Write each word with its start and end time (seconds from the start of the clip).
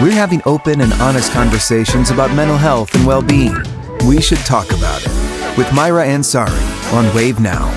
We're 0.00 0.12
having 0.12 0.40
open 0.46 0.80
and 0.80 0.94
honest 0.94 1.30
conversations 1.30 2.10
about 2.10 2.34
mental 2.34 2.56
health 2.56 2.94
and 2.94 3.06
well 3.06 3.20
being. 3.20 3.54
We 4.08 4.22
should 4.22 4.38
talk 4.38 4.72
about 4.72 5.02
it 5.02 5.58
with 5.58 5.66
Maira 5.68 6.06
Ansari 6.06 6.92
on 6.94 7.14
Wave 7.14 7.38
Now. 7.38 7.68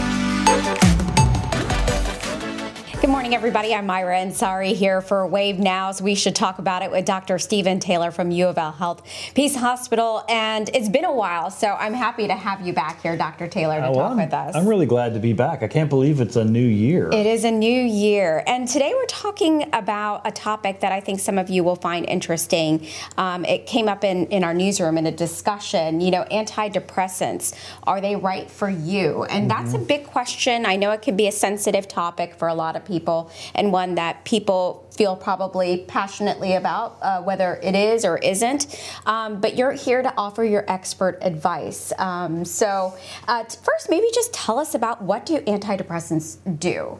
Good 3.23 3.28
morning, 3.29 3.38
everybody. 3.38 3.73
I'm 3.73 3.88
Maira 3.88 4.21
Ansari 4.21 4.75
here 4.75 4.99
for 4.99 5.25
Wave 5.25 5.57
Nows. 5.57 6.01
We 6.01 6.13
should 6.13 6.35
talk 6.35 6.60
about 6.60 6.81
it 6.81 6.91
with 6.91 7.05
Dr. 7.05 7.39
Stephen 7.39 7.79
Taylor 7.79 8.12
from 8.12 8.31
U 8.31 8.47
of 8.47 8.57
L 8.57 8.74
Health 8.74 9.01
Peace 9.33 9.56
Hospital. 9.56 10.26
And 10.28 10.69
it's 10.74 10.89
been 10.89 11.06
a 11.06 11.13
while, 11.13 11.49
so 11.49 11.70
I'm 11.70 11.94
happy 11.94 12.28
to 12.28 12.35
have 12.35 12.67
you 12.67 12.74
back 12.74 13.01
here, 13.01 13.15
Dr. 13.15 13.47
Taylor, 13.47 13.75
to 13.75 13.92
well, 13.92 13.94
talk 13.94 14.12
I'm, 14.12 14.17
with 14.17 14.33
us. 14.33 14.53
I'm 14.57 14.67
really 14.67 14.85
glad 14.85 15.13
to 15.13 15.21
be 15.21 15.31
back. 15.31 15.63
I 15.63 15.70
can't 15.70 15.89
believe 15.89 16.20
it's 16.20 16.35
a 16.35 16.44
new 16.44 16.67
year. 16.67 17.09
It 17.13 17.25
is 17.25 17.45
a 17.45 17.52
new 17.52 17.81
year. 17.81 18.44
And 18.45 18.67
today 18.67 18.91
we're 18.94 19.05
talking 19.05 19.70
about 19.71 20.27
a 20.27 20.31
topic 20.31 20.81
that 20.81 20.91
I 20.91 20.99
think 20.99 21.21
some 21.21 21.38
of 21.38 21.49
you 21.49 21.63
will 21.63 21.77
find 21.77 22.05
interesting. 22.05 22.85
Um, 23.17 23.45
it 23.45 23.67
came 23.67 23.87
up 23.87 24.03
in, 24.03 24.26
in 24.27 24.43
our 24.43 24.53
newsroom 24.53 24.98
in 24.98 25.07
a 25.07 25.13
discussion. 25.13 26.01
You 26.01 26.12
know, 26.12 26.26
antidepressants, 26.29 27.57
are 27.84 28.01
they 28.01 28.17
right 28.17 28.51
for 28.51 28.67
you? 28.70 29.23
And 29.23 29.49
mm-hmm. 29.49 29.63
that's 29.63 29.73
a 29.73 29.79
big 29.79 30.07
question. 30.07 30.65
I 30.65 30.76
know 30.76 30.91
it 30.91 31.01
can 31.01 31.15
be 31.15 31.29
a 31.29 31.31
sensitive 31.31 31.87
topic 31.87 32.35
for 32.35 32.49
a 32.49 32.53
lot 32.53 32.76
of 32.76 32.84
people 32.84 33.12
and 33.55 33.72
one 33.72 33.95
that 33.95 34.23
people 34.26 34.88
feel 34.91 35.16
probably 35.16 35.85
passionately 35.88 36.54
about, 36.54 36.98
uh, 37.02 37.21
whether 37.21 37.59
it 37.63 37.76
is 37.76 38.05
or 38.05 38.17
isn't. 38.20 38.80
Um, 39.05 39.41
but 39.41 39.55
you're 39.58 39.71
here 39.71 40.02
to 40.02 40.13
offer 40.17 40.44
your 40.44 40.63
expert 40.70 41.18
advice. 41.21 41.91
Um, 41.98 42.45
so, 42.45 42.95
uh, 43.27 43.44
first, 43.44 43.90
maybe 43.90 44.07
just 44.13 44.34
tell 44.34 44.59
us 44.59 44.76
about 44.76 45.02
what 45.02 45.26
do 45.26 45.40
antidepressants 45.41 46.38
do? 46.59 46.99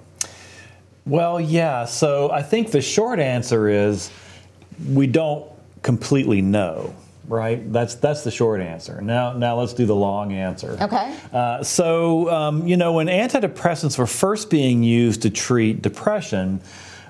Well, 1.06 1.40
yeah. 1.42 1.86
So 1.86 2.32
I 2.32 2.42
think 2.42 2.72
the 2.72 2.82
short 2.82 3.20
answer 3.20 3.68
is 3.68 4.10
we 4.90 5.06
don't 5.08 5.46
completely 5.82 6.42
know 6.42 6.96
right? 7.28 7.72
That's 7.72 7.96
that's 7.96 8.24
the 8.24 8.32
short 8.32 8.62
answer. 8.62 9.02
Now 9.02 9.34
now 9.34 9.60
let's 9.60 9.74
do 9.74 9.86
the 9.86 9.96
long 9.96 10.34
answer. 10.34 10.78
Okay. 10.82 11.16
Uh, 11.32 11.64
so 11.64 12.30
um, 12.30 12.68
you 12.68 12.78
know 12.78 12.94
when 12.94 13.08
antidepressants 13.08 13.98
were 13.98 14.08
first 14.08 14.50
being 14.50 14.84
used 14.84 15.22
to 15.24 15.30
treat 15.30 15.82
depression. 15.82 16.62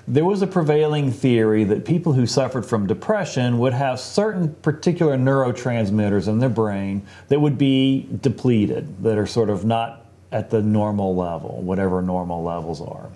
There 0.06 0.26
was 0.26 0.42
a 0.42 0.46
prevailing 0.46 1.10
theory 1.10 1.64
that 1.64 1.86
people 1.86 2.12
who 2.12 2.26
suffered 2.26 2.66
from 2.66 2.86
depression 2.86 3.58
would 3.58 3.72
have 3.72 3.98
certain 3.98 4.54
particular 4.56 5.16
neurotransmitters 5.16 6.28
in 6.28 6.40
their 6.40 6.50
brain 6.50 7.06
that 7.28 7.40
would 7.40 7.56
be 7.56 8.06
depleted, 8.20 9.02
that 9.02 9.16
are 9.16 9.26
sort 9.26 9.48
of 9.48 9.64
not 9.64 10.04
at 10.30 10.50
the 10.50 10.60
normal 10.60 11.16
level, 11.16 11.62
whatever 11.62 12.02
normal 12.02 12.42
levels 12.42 12.82
are. 12.82 13.08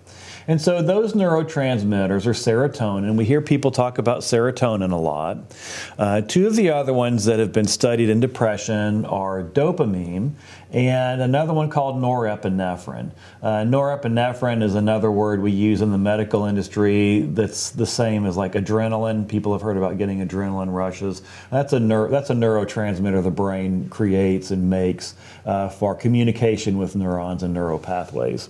And 0.48 0.58
so 0.58 0.80
those 0.80 1.12
neurotransmitters 1.12 2.24
are 2.24 2.32
serotonin. 2.32 3.18
We 3.18 3.26
hear 3.26 3.42
people 3.42 3.70
talk 3.70 3.98
about 3.98 4.20
serotonin 4.20 4.92
a 4.92 4.96
lot. 4.96 5.54
Uh, 5.98 6.22
two 6.22 6.46
of 6.46 6.56
the 6.56 6.70
other 6.70 6.94
ones 6.94 7.26
that 7.26 7.38
have 7.38 7.52
been 7.52 7.66
studied 7.66 8.08
in 8.08 8.18
depression 8.18 9.04
are 9.04 9.44
dopamine 9.44 10.32
and 10.72 11.20
another 11.20 11.52
one 11.52 11.68
called 11.68 11.96
norepinephrine. 11.96 13.10
Uh, 13.42 13.64
norepinephrine 13.64 14.62
is 14.62 14.74
another 14.74 15.10
word 15.10 15.42
we 15.42 15.50
use 15.50 15.82
in 15.82 15.90
the 15.90 15.98
medical 15.98 16.46
industry 16.46 17.20
that's 17.20 17.68
the 17.68 17.86
same 17.86 18.24
as 18.24 18.38
like 18.38 18.54
adrenaline. 18.54 19.28
People 19.28 19.52
have 19.52 19.60
heard 19.60 19.76
about 19.76 19.98
getting 19.98 20.26
adrenaline 20.26 20.72
rushes. 20.72 21.20
That's 21.50 21.74
a, 21.74 21.78
neur- 21.78 22.10
that's 22.10 22.30
a 22.30 22.34
neurotransmitter 22.34 23.22
the 23.22 23.30
brain 23.30 23.90
creates 23.90 24.50
and 24.50 24.70
makes 24.70 25.14
uh, 25.44 25.68
for 25.68 25.94
communication 25.94 26.78
with 26.78 26.96
neurons 26.96 27.42
and 27.42 27.52
neural 27.52 27.78
pathways. 27.78 28.48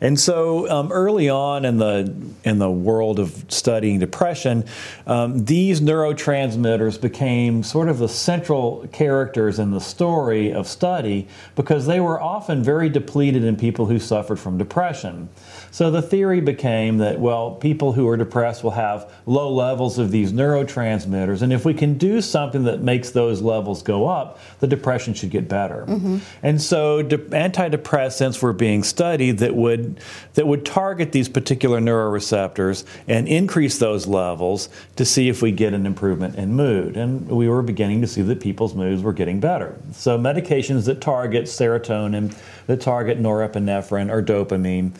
And 0.00 0.18
so 0.18 0.68
um, 0.70 0.92
early 0.92 1.28
on 1.28 1.64
in 1.64 1.78
the 1.78 2.14
in 2.44 2.58
the 2.58 2.70
world 2.70 3.18
of 3.18 3.44
studying 3.48 3.98
depression, 3.98 4.64
um, 5.06 5.44
these 5.44 5.80
neurotransmitters 5.80 7.00
became 7.00 7.62
sort 7.62 7.88
of 7.88 7.98
the 7.98 8.08
central 8.08 8.86
characters 8.92 9.58
in 9.58 9.70
the 9.70 9.80
story 9.80 10.52
of 10.52 10.66
study 10.66 11.28
because 11.56 11.86
they 11.86 12.00
were 12.00 12.20
often 12.20 12.62
very 12.62 12.88
depleted 12.88 13.44
in 13.44 13.56
people 13.56 13.86
who 13.86 13.98
suffered 13.98 14.38
from 14.38 14.58
depression. 14.58 15.28
So 15.70 15.90
the 15.90 16.02
theory 16.02 16.40
became 16.40 16.98
that, 16.98 17.18
well, 17.18 17.52
people 17.52 17.92
who 17.92 18.08
are 18.08 18.16
depressed 18.16 18.62
will 18.62 18.70
have 18.70 19.10
low 19.26 19.52
levels 19.52 19.98
of 19.98 20.12
these 20.12 20.32
neurotransmitters, 20.32 21.42
and 21.42 21.52
if 21.52 21.64
we 21.64 21.74
can 21.74 21.98
do 21.98 22.20
something 22.20 22.64
that 22.64 22.80
makes 22.80 23.10
those 23.10 23.42
levels 23.42 23.82
go 23.82 24.06
up, 24.06 24.38
the 24.60 24.68
depression 24.68 25.14
should 25.14 25.30
get 25.30 25.48
better. 25.48 25.84
Mm-hmm. 25.88 26.18
And 26.42 26.62
so 26.62 27.02
de- 27.02 27.18
antidepressants 27.18 28.40
were 28.40 28.52
being 28.52 28.84
studied 28.84 29.38
that 29.38 29.53
would 29.56 30.00
that 30.34 30.46
would 30.46 30.64
target 30.64 31.12
these 31.12 31.28
particular 31.28 31.80
neuroreceptors 31.80 32.84
and 33.08 33.28
increase 33.28 33.78
those 33.78 34.06
levels 34.06 34.68
to 34.96 35.04
see 35.04 35.28
if 35.28 35.42
we 35.42 35.52
get 35.52 35.72
an 35.72 35.86
improvement 35.86 36.36
in 36.36 36.54
mood. 36.54 36.96
And 36.96 37.28
we 37.28 37.48
were 37.48 37.62
beginning 37.62 38.00
to 38.00 38.06
see 38.06 38.22
that 38.22 38.40
people's 38.40 38.74
moods 38.74 39.02
were 39.02 39.12
getting 39.12 39.40
better. 39.40 39.78
So 39.92 40.18
medications 40.18 40.86
that 40.86 41.00
target 41.00 41.44
serotonin, 41.44 42.36
that 42.66 42.80
target 42.80 43.20
norepinephrine 43.20 44.10
or 44.10 44.22
dopamine 44.22 44.92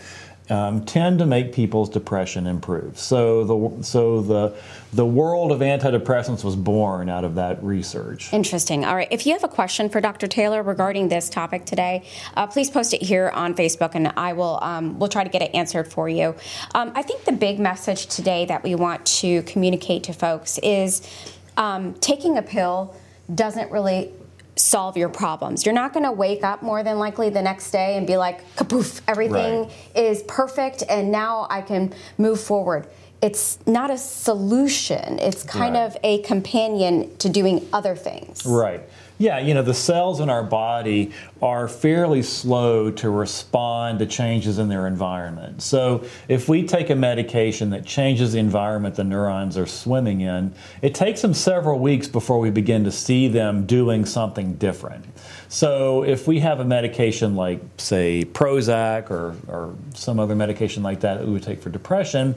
um, 0.51 0.85
tend 0.85 1.21
to 1.21 1.27
make 1.27 1.55
people's 1.55 1.89
depression 1.89 2.47
improve. 2.47 2.99
So 2.99 3.45
the 3.45 3.83
so 3.83 4.21
the 4.21 4.55
the 4.93 5.07
world 5.07 5.51
of 5.53 5.61
antidepressants 5.61 6.45
was 6.45 6.55
born 6.55 7.09
out 7.09 7.25
of 7.25 7.37
that 7.37 7.63
research. 7.65 8.33
Interesting. 8.33 8.85
All 8.85 8.95
right. 8.95 9.09
If 9.11 9.27
you 9.27 9.33
have 9.33 9.45
a 9.45 9.49
question 9.49 9.89
for 9.89 10.01
Dr. 10.01 10.27
Taylor 10.27 10.63
regarding 10.63 11.09
this 11.09 11.31
topic 11.31 11.65
today, 11.65 12.05
uh, 12.37 12.47
please 12.47 12.69
post 12.69 12.93
it 12.93 13.03
here 13.03 13.31
on 13.31 13.55
Facebook, 13.55 13.95
and 13.95 14.13
I 14.17 14.35
will 14.35 14.59
um, 14.63 14.99
we'll 14.99 15.09
try 15.09 15.25
to 15.25 15.31
get 15.31 15.41
it 15.41 15.55
answered 15.55 15.89
for 15.89 16.09
you. 16.09 16.35
Um, 16.75 16.93
I 16.95 17.03
think 17.03 17.25
the 17.25 17.33
big 17.33 17.59
message 17.59 18.07
today 18.07 18.45
that 18.45 18.63
we 18.63 18.75
want 18.75 19.05
to 19.07 19.43
communicate 19.45 20.05
to 20.05 20.13
folks 20.13 20.59
is 20.59 21.09
um, 21.57 21.95
taking 21.95 22.37
a 22.37 22.43
pill 22.43 22.95
doesn't 23.35 23.71
really 23.71 24.13
solve 24.57 24.97
your 24.97 25.09
problems. 25.09 25.67
You're 25.67 25.75
not 25.75 25.93
going 25.93 26.05
to 26.05 26.13
wake 26.13 26.45
up 26.45 26.63
more 26.63 26.83
than 26.83 26.99
likely 26.99 27.31
the 27.31 27.43
next 27.43 27.71
day 27.71 27.97
and 27.97 28.07
be 28.07 28.17
like, 28.17 28.45
kapoof, 28.55 29.01
everything 29.09 29.63
right. 29.63 29.73
is 29.95 30.23
perfect 30.25 30.83
and 30.89 31.11
now 31.11 31.47
I 31.51 31.61
can 31.63 31.93
move 32.19 32.41
forward. 32.41 32.87
It's 33.21 33.59
not 33.67 33.91
a 33.91 33.97
solution, 33.97 35.19
it's 35.19 35.43
kind 35.45 35.75
right. 35.75 35.87
of 35.87 35.97
a 36.05 36.21
companion 36.23 37.17
to 37.19 37.29
doing 37.31 37.67
other 37.73 37.97
things. 37.97 38.45
Right. 38.45 38.83
Yeah, 39.17 39.39
you 39.39 39.55
know, 39.55 39.63
the 39.63 39.75
cells 39.75 40.19
in 40.19 40.29
our 40.29 40.43
body 40.43 41.13
are 41.41 41.69
fairly 41.69 42.23
slow 42.23 42.91
to 42.91 43.11
respond 43.11 44.01
to 44.01 44.07
changes 44.07 44.59
in 44.59 44.69
their 44.69 44.89
environment. 44.89 45.63
So, 45.63 46.05
if 46.27 46.49
we 46.49 46.67
take 46.67 46.91
a 46.91 46.97
medication 46.97 47.71
that 47.71 47.87
changes 47.87 48.33
the 48.33 48.41
environment 48.41 48.97
the 48.97 49.05
neurons 49.05 49.57
are 49.57 49.67
swimming 49.67 50.23
in, 50.23 50.53
it 50.83 50.97
takes 50.97 51.23
them 51.23 51.33
several 51.33 51.79
weeks 51.79 52.09
before 52.09 52.41
we 52.41 52.51
begin 52.51 52.83
to 52.85 52.91
see 52.91 53.29
them 53.29 53.67
doing 53.67 54.05
something 54.05 54.55
different. 54.55 55.05
So, 55.49 56.03
if 56.03 56.27
we 56.27 56.41
have 56.41 56.59
a 56.59 56.65
medication 56.65 57.37
like, 57.37 57.61
say, 57.77 58.25
Prozac 58.25 59.11
or, 59.11 59.37
or 59.47 59.77
some 59.95 60.19
other 60.19 60.35
medication 60.35 60.83
like 60.83 61.01
that 61.01 61.19
that 61.19 61.27
we 61.27 61.35
would 61.35 61.45
take 61.45 61.63
for 61.63 61.71
depression, 61.71 62.35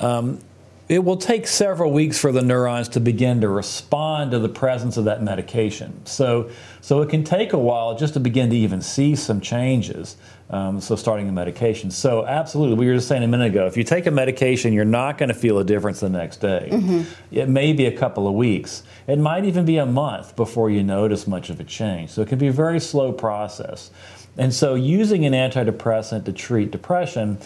um, 0.00 0.40
it 0.90 1.04
will 1.04 1.16
take 1.16 1.46
several 1.46 1.92
weeks 1.92 2.18
for 2.18 2.32
the 2.32 2.42
neurons 2.42 2.88
to 2.88 2.98
begin 2.98 3.40
to 3.42 3.48
respond 3.48 4.32
to 4.32 4.40
the 4.40 4.48
presence 4.48 4.96
of 4.96 5.04
that 5.04 5.22
medication. 5.22 6.04
So, 6.04 6.50
so 6.80 7.00
it 7.00 7.10
can 7.10 7.22
take 7.22 7.52
a 7.52 7.58
while 7.58 7.96
just 7.96 8.14
to 8.14 8.20
begin 8.20 8.50
to 8.50 8.56
even 8.56 8.82
see 8.82 9.14
some 9.14 9.40
changes. 9.40 10.16
Um, 10.50 10.80
so, 10.80 10.96
starting 10.96 11.26
the 11.26 11.32
medication. 11.32 11.92
So, 11.92 12.26
absolutely, 12.26 12.74
we 12.74 12.88
were 12.88 12.96
just 12.96 13.06
saying 13.06 13.22
a 13.22 13.28
minute 13.28 13.52
ago 13.52 13.68
if 13.68 13.76
you 13.76 13.84
take 13.84 14.06
a 14.06 14.10
medication, 14.10 14.72
you're 14.72 14.84
not 14.84 15.16
going 15.16 15.28
to 15.28 15.34
feel 15.34 15.60
a 15.60 15.64
difference 15.64 16.00
the 16.00 16.08
next 16.08 16.38
day. 16.38 16.70
Mm-hmm. 16.72 17.02
It 17.30 17.48
may 17.48 17.72
be 17.72 17.86
a 17.86 17.96
couple 17.96 18.26
of 18.26 18.34
weeks, 18.34 18.82
it 19.06 19.20
might 19.20 19.44
even 19.44 19.64
be 19.64 19.76
a 19.76 19.86
month 19.86 20.34
before 20.34 20.70
you 20.70 20.82
notice 20.82 21.28
much 21.28 21.50
of 21.50 21.60
a 21.60 21.64
change. 21.64 22.10
So, 22.10 22.22
it 22.22 22.26
can 22.26 22.38
be 22.40 22.48
a 22.48 22.52
very 22.52 22.80
slow 22.80 23.12
process. 23.12 23.92
And 24.36 24.52
so, 24.52 24.74
using 24.74 25.24
an 25.24 25.34
antidepressant 25.34 26.24
to 26.24 26.32
treat 26.32 26.72
depression 26.72 27.38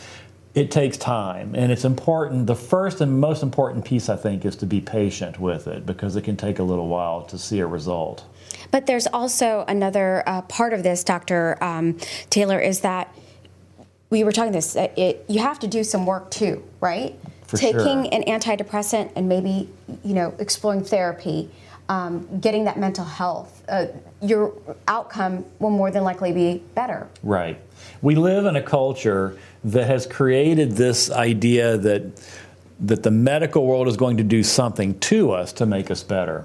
it 0.54 0.70
takes 0.70 0.96
time. 0.96 1.54
And 1.54 1.72
it's 1.72 1.84
important 1.84 2.46
the 2.46 2.54
first 2.54 3.00
and 3.00 3.20
most 3.20 3.42
important 3.42 3.84
piece 3.84 4.08
i 4.08 4.16
think 4.16 4.44
is 4.44 4.56
to 4.56 4.66
be 4.66 4.80
patient 4.80 5.38
with 5.38 5.66
it 5.66 5.84
because 5.84 6.16
it 6.16 6.22
can 6.22 6.36
take 6.36 6.58
a 6.58 6.62
little 6.62 6.88
while 6.88 7.22
to 7.22 7.38
see 7.38 7.60
a 7.60 7.66
result. 7.66 8.24
But 8.70 8.86
there's 8.86 9.06
also 9.06 9.64
another 9.68 10.22
uh, 10.26 10.42
part 10.42 10.72
of 10.72 10.82
this 10.82 11.04
dr 11.04 11.62
um, 11.62 11.98
taylor 12.30 12.58
is 12.58 12.80
that 12.80 13.14
we 14.10 14.22
were 14.22 14.32
talking 14.32 14.52
this 14.52 14.76
it, 14.76 15.24
you 15.28 15.40
have 15.40 15.58
to 15.60 15.66
do 15.66 15.82
some 15.82 16.06
work 16.06 16.30
too 16.30 16.62
right? 16.80 17.18
For 17.46 17.56
taking 17.58 18.04
sure. 18.04 18.08
an 18.12 18.22
antidepressant 18.24 19.12
and 19.16 19.28
maybe 19.28 19.68
you 20.04 20.14
know 20.14 20.34
exploring 20.38 20.84
therapy 20.84 21.50
um, 21.88 22.40
getting 22.40 22.64
that 22.64 22.78
mental 22.78 23.04
health 23.04 23.62
uh, 23.68 23.86
your 24.22 24.52
outcome 24.88 25.44
will 25.58 25.70
more 25.70 25.90
than 25.90 26.02
likely 26.04 26.32
be 26.32 26.62
better 26.74 27.08
right 27.22 27.60
we 28.02 28.14
live 28.14 28.46
in 28.46 28.56
a 28.56 28.62
culture 28.62 29.36
that 29.64 29.86
has 29.86 30.06
created 30.06 30.72
this 30.72 31.10
idea 31.10 31.76
that 31.78 32.02
that 32.80 33.02
the 33.02 33.10
medical 33.10 33.66
world 33.66 33.88
is 33.88 33.96
going 33.96 34.16
to 34.16 34.24
do 34.24 34.42
something 34.42 34.98
to 35.00 35.30
us 35.30 35.52
to 35.54 35.66
make 35.66 35.90
us 35.90 36.02
better. 36.02 36.44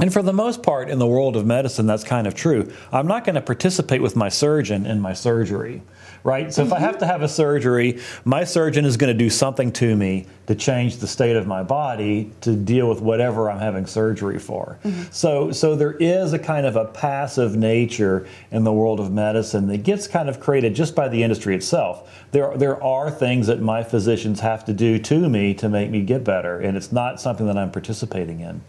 And 0.00 0.12
for 0.12 0.22
the 0.22 0.32
most 0.32 0.62
part, 0.62 0.88
in 0.88 0.98
the 0.98 1.06
world 1.06 1.36
of 1.36 1.44
medicine, 1.44 1.86
that's 1.86 2.04
kind 2.04 2.26
of 2.26 2.34
true. 2.34 2.72
I'm 2.90 3.06
not 3.06 3.24
going 3.24 3.34
to 3.34 3.40
participate 3.40 4.00
with 4.00 4.16
my 4.16 4.28
surgeon 4.28 4.86
in 4.86 5.00
my 5.00 5.12
surgery, 5.12 5.82
right? 6.24 6.52
So 6.52 6.62
mm-hmm. 6.62 6.72
if 6.72 6.78
I 6.78 6.80
have 6.80 6.98
to 6.98 7.06
have 7.06 7.22
a 7.22 7.28
surgery, 7.28 8.00
my 8.24 8.44
surgeon 8.44 8.84
is 8.84 8.96
going 8.96 9.12
to 9.12 9.18
do 9.18 9.30
something 9.30 9.72
to 9.72 9.96
me 9.96 10.26
to 10.50 10.56
change 10.56 10.96
the 10.96 11.06
state 11.06 11.36
of 11.36 11.46
my 11.46 11.62
body 11.62 12.32
to 12.40 12.56
deal 12.56 12.88
with 12.88 13.00
whatever 13.00 13.48
I'm 13.48 13.60
having 13.60 13.86
surgery 13.86 14.40
for. 14.40 14.80
Mm-hmm. 14.84 15.02
So, 15.12 15.52
so 15.52 15.76
there 15.76 15.92
is 15.92 16.32
a 16.32 16.40
kind 16.40 16.66
of 16.66 16.74
a 16.74 16.86
passive 16.86 17.56
nature 17.56 18.26
in 18.50 18.64
the 18.64 18.72
world 18.72 18.98
of 18.98 19.12
medicine 19.12 19.68
that 19.68 19.84
gets 19.84 20.08
kind 20.08 20.28
of 20.28 20.40
created 20.40 20.74
just 20.74 20.96
by 20.96 21.06
the 21.06 21.22
industry 21.22 21.54
itself. 21.54 22.10
There, 22.32 22.56
there 22.56 22.82
are 22.82 23.12
things 23.12 23.46
that 23.46 23.60
my 23.60 23.84
physicians 23.84 24.40
have 24.40 24.64
to 24.64 24.72
do 24.72 24.98
to 24.98 25.28
me 25.28 25.54
to 25.54 25.68
make 25.68 25.88
me 25.88 26.02
get 26.02 26.24
better, 26.24 26.58
and 26.58 26.76
it's 26.76 26.90
not 26.90 27.20
something 27.20 27.46
that 27.46 27.56
I'm 27.56 27.70
participating 27.70 28.40
in. 28.40 28.60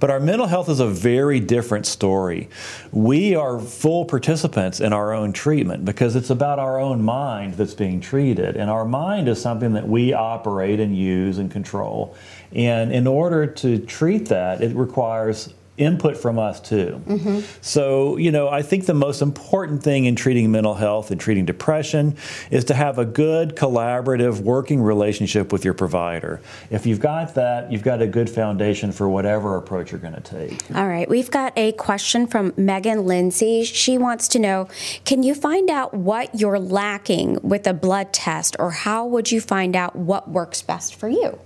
But 0.00 0.10
our 0.10 0.20
mental 0.20 0.46
health 0.46 0.70
is 0.70 0.80
a 0.80 0.86
very 0.86 1.40
different 1.40 1.84
story. 1.84 2.48
We 2.90 3.34
are 3.34 3.60
full 3.60 4.06
participants 4.06 4.80
in 4.80 4.94
our 4.94 5.12
own 5.12 5.34
treatment 5.34 5.84
because 5.84 6.16
it's 6.16 6.30
about 6.30 6.58
our 6.58 6.80
own 6.80 6.87
mind 6.96 7.54
that's 7.54 7.74
being 7.74 8.00
treated, 8.00 8.56
and 8.56 8.70
our 8.70 8.84
mind 8.84 9.28
is 9.28 9.40
something 9.40 9.72
that 9.74 9.88
we 9.88 10.12
operate 10.12 10.80
and 10.80 10.96
use 10.96 11.18
use 11.28 11.38
and 11.38 11.50
control. 11.50 12.14
And 12.52 12.92
in 12.92 13.06
order 13.06 13.46
to 13.46 13.78
treat 13.78 14.28
that, 14.28 14.62
it 14.62 14.74
requires 14.74 15.52
input 15.78 16.16
from 16.16 16.38
us 16.38 16.60
too. 16.60 17.02
Mm-hmm. 17.06 17.40
So, 17.60 18.16
you 18.16 18.30
know, 18.30 18.48
I 18.48 18.62
think 18.62 18.86
the 18.86 18.94
most 18.94 19.22
important 19.22 19.82
thing 19.82 20.04
in 20.04 20.16
treating 20.16 20.50
mental 20.50 20.74
health 20.74 21.10
and 21.10 21.20
treating 21.20 21.44
depression 21.44 22.16
is 22.50 22.64
to 22.66 22.74
have 22.74 22.98
a 22.98 23.04
good 23.04 23.56
collaborative 23.56 24.40
working 24.40 24.82
relationship 24.82 25.52
with 25.52 25.64
your 25.64 25.74
provider. 25.74 26.40
If 26.70 26.86
you've 26.86 27.00
got 27.00 27.34
that, 27.36 27.72
you've 27.72 27.82
got 27.82 28.02
a 28.02 28.06
good 28.06 28.28
foundation 28.28 28.92
for 28.92 29.08
whatever 29.08 29.56
approach 29.56 29.92
you're 29.92 30.00
going 30.00 30.14
to 30.14 30.20
take. 30.20 30.62
All 30.74 30.88
right, 30.88 31.08
we've 31.08 31.30
got 31.30 31.52
a 31.56 31.72
question 31.72 32.26
from 32.26 32.52
Megan 32.56 33.06
Lindsay. 33.06 33.64
She 33.64 33.96
wants 33.96 34.28
to 34.28 34.38
know, 34.38 34.68
can 35.04 35.22
you 35.22 35.34
find 35.34 35.70
out 35.70 35.94
what 35.94 36.34
you're 36.34 36.58
lacking 36.58 37.38
with 37.42 37.66
a 37.66 37.74
blood 37.74 38.12
test 38.12 38.56
or 38.58 38.70
how 38.70 39.06
would 39.06 39.30
you 39.30 39.40
find 39.40 39.76
out 39.76 39.96
what 39.96 40.28
works 40.30 40.62
best 40.62 40.94
for 40.94 41.08
you? 41.08 41.38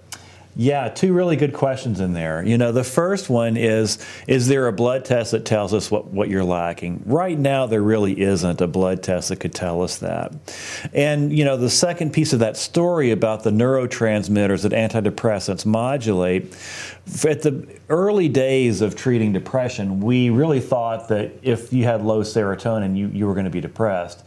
Yeah, 0.55 0.91
two 0.91 1.15
really 1.15 1.37
good 1.37 1.55
questions 1.55 1.99
in 1.99 2.13
there. 2.13 2.45
You 2.45 2.59
know, 2.59 2.73
the 2.73 2.85
first 2.85 3.31
one 3.31 3.57
is 3.57 3.99
Is 4.27 4.49
there 4.49 4.67
a 4.67 4.73
blood 4.73 5.07
test 5.07 5.31
that 5.31 5.47
tells 5.47 5.73
us 5.73 5.91
what, 5.91 6.09
what 6.09 6.29
you're 6.29 6.45
lacking? 6.45 7.03
Right 7.07 7.39
now, 7.39 7.67
there 7.67 7.81
really 7.81 8.21
isn't 8.21 8.61
a 8.61 8.67
blood 8.67 9.03
test 9.03 9.31
that 9.31 9.41
could 9.41 9.55
tell 9.55 9.81
us 9.83 9.97
that. 9.99 10.33
And, 10.93 11.33
you 11.33 11.47
know, 11.47 11.57
the 11.57 11.71
second 11.71 12.13
piece 12.13 12.35
of 12.35 12.41
that 12.41 12.59
story 12.59 13.13
about 13.13 13.45
the 13.45 13.51
neurotransmitters 13.51 14.63
that 14.69 14.73
antidepressants 14.73 15.65
modulate, 15.65 16.55
at 17.25 17.43
the 17.43 17.67
early 17.89 18.29
days 18.29 18.83
of 18.83 18.95
treating 18.95 19.33
depression, 19.33 20.01
we 20.01 20.29
really 20.29 20.61
thought 20.61 21.09
that 21.09 21.33
if 21.43 21.73
you 21.73 21.85
had 21.85 22.03
low 22.03 22.21
serotonin, 22.21 22.97
you, 22.97 23.09
you 23.09 23.27
were 23.27 23.35
going 23.35 23.47
to 23.47 23.51
be 23.51 23.61
depressed. 23.61 24.23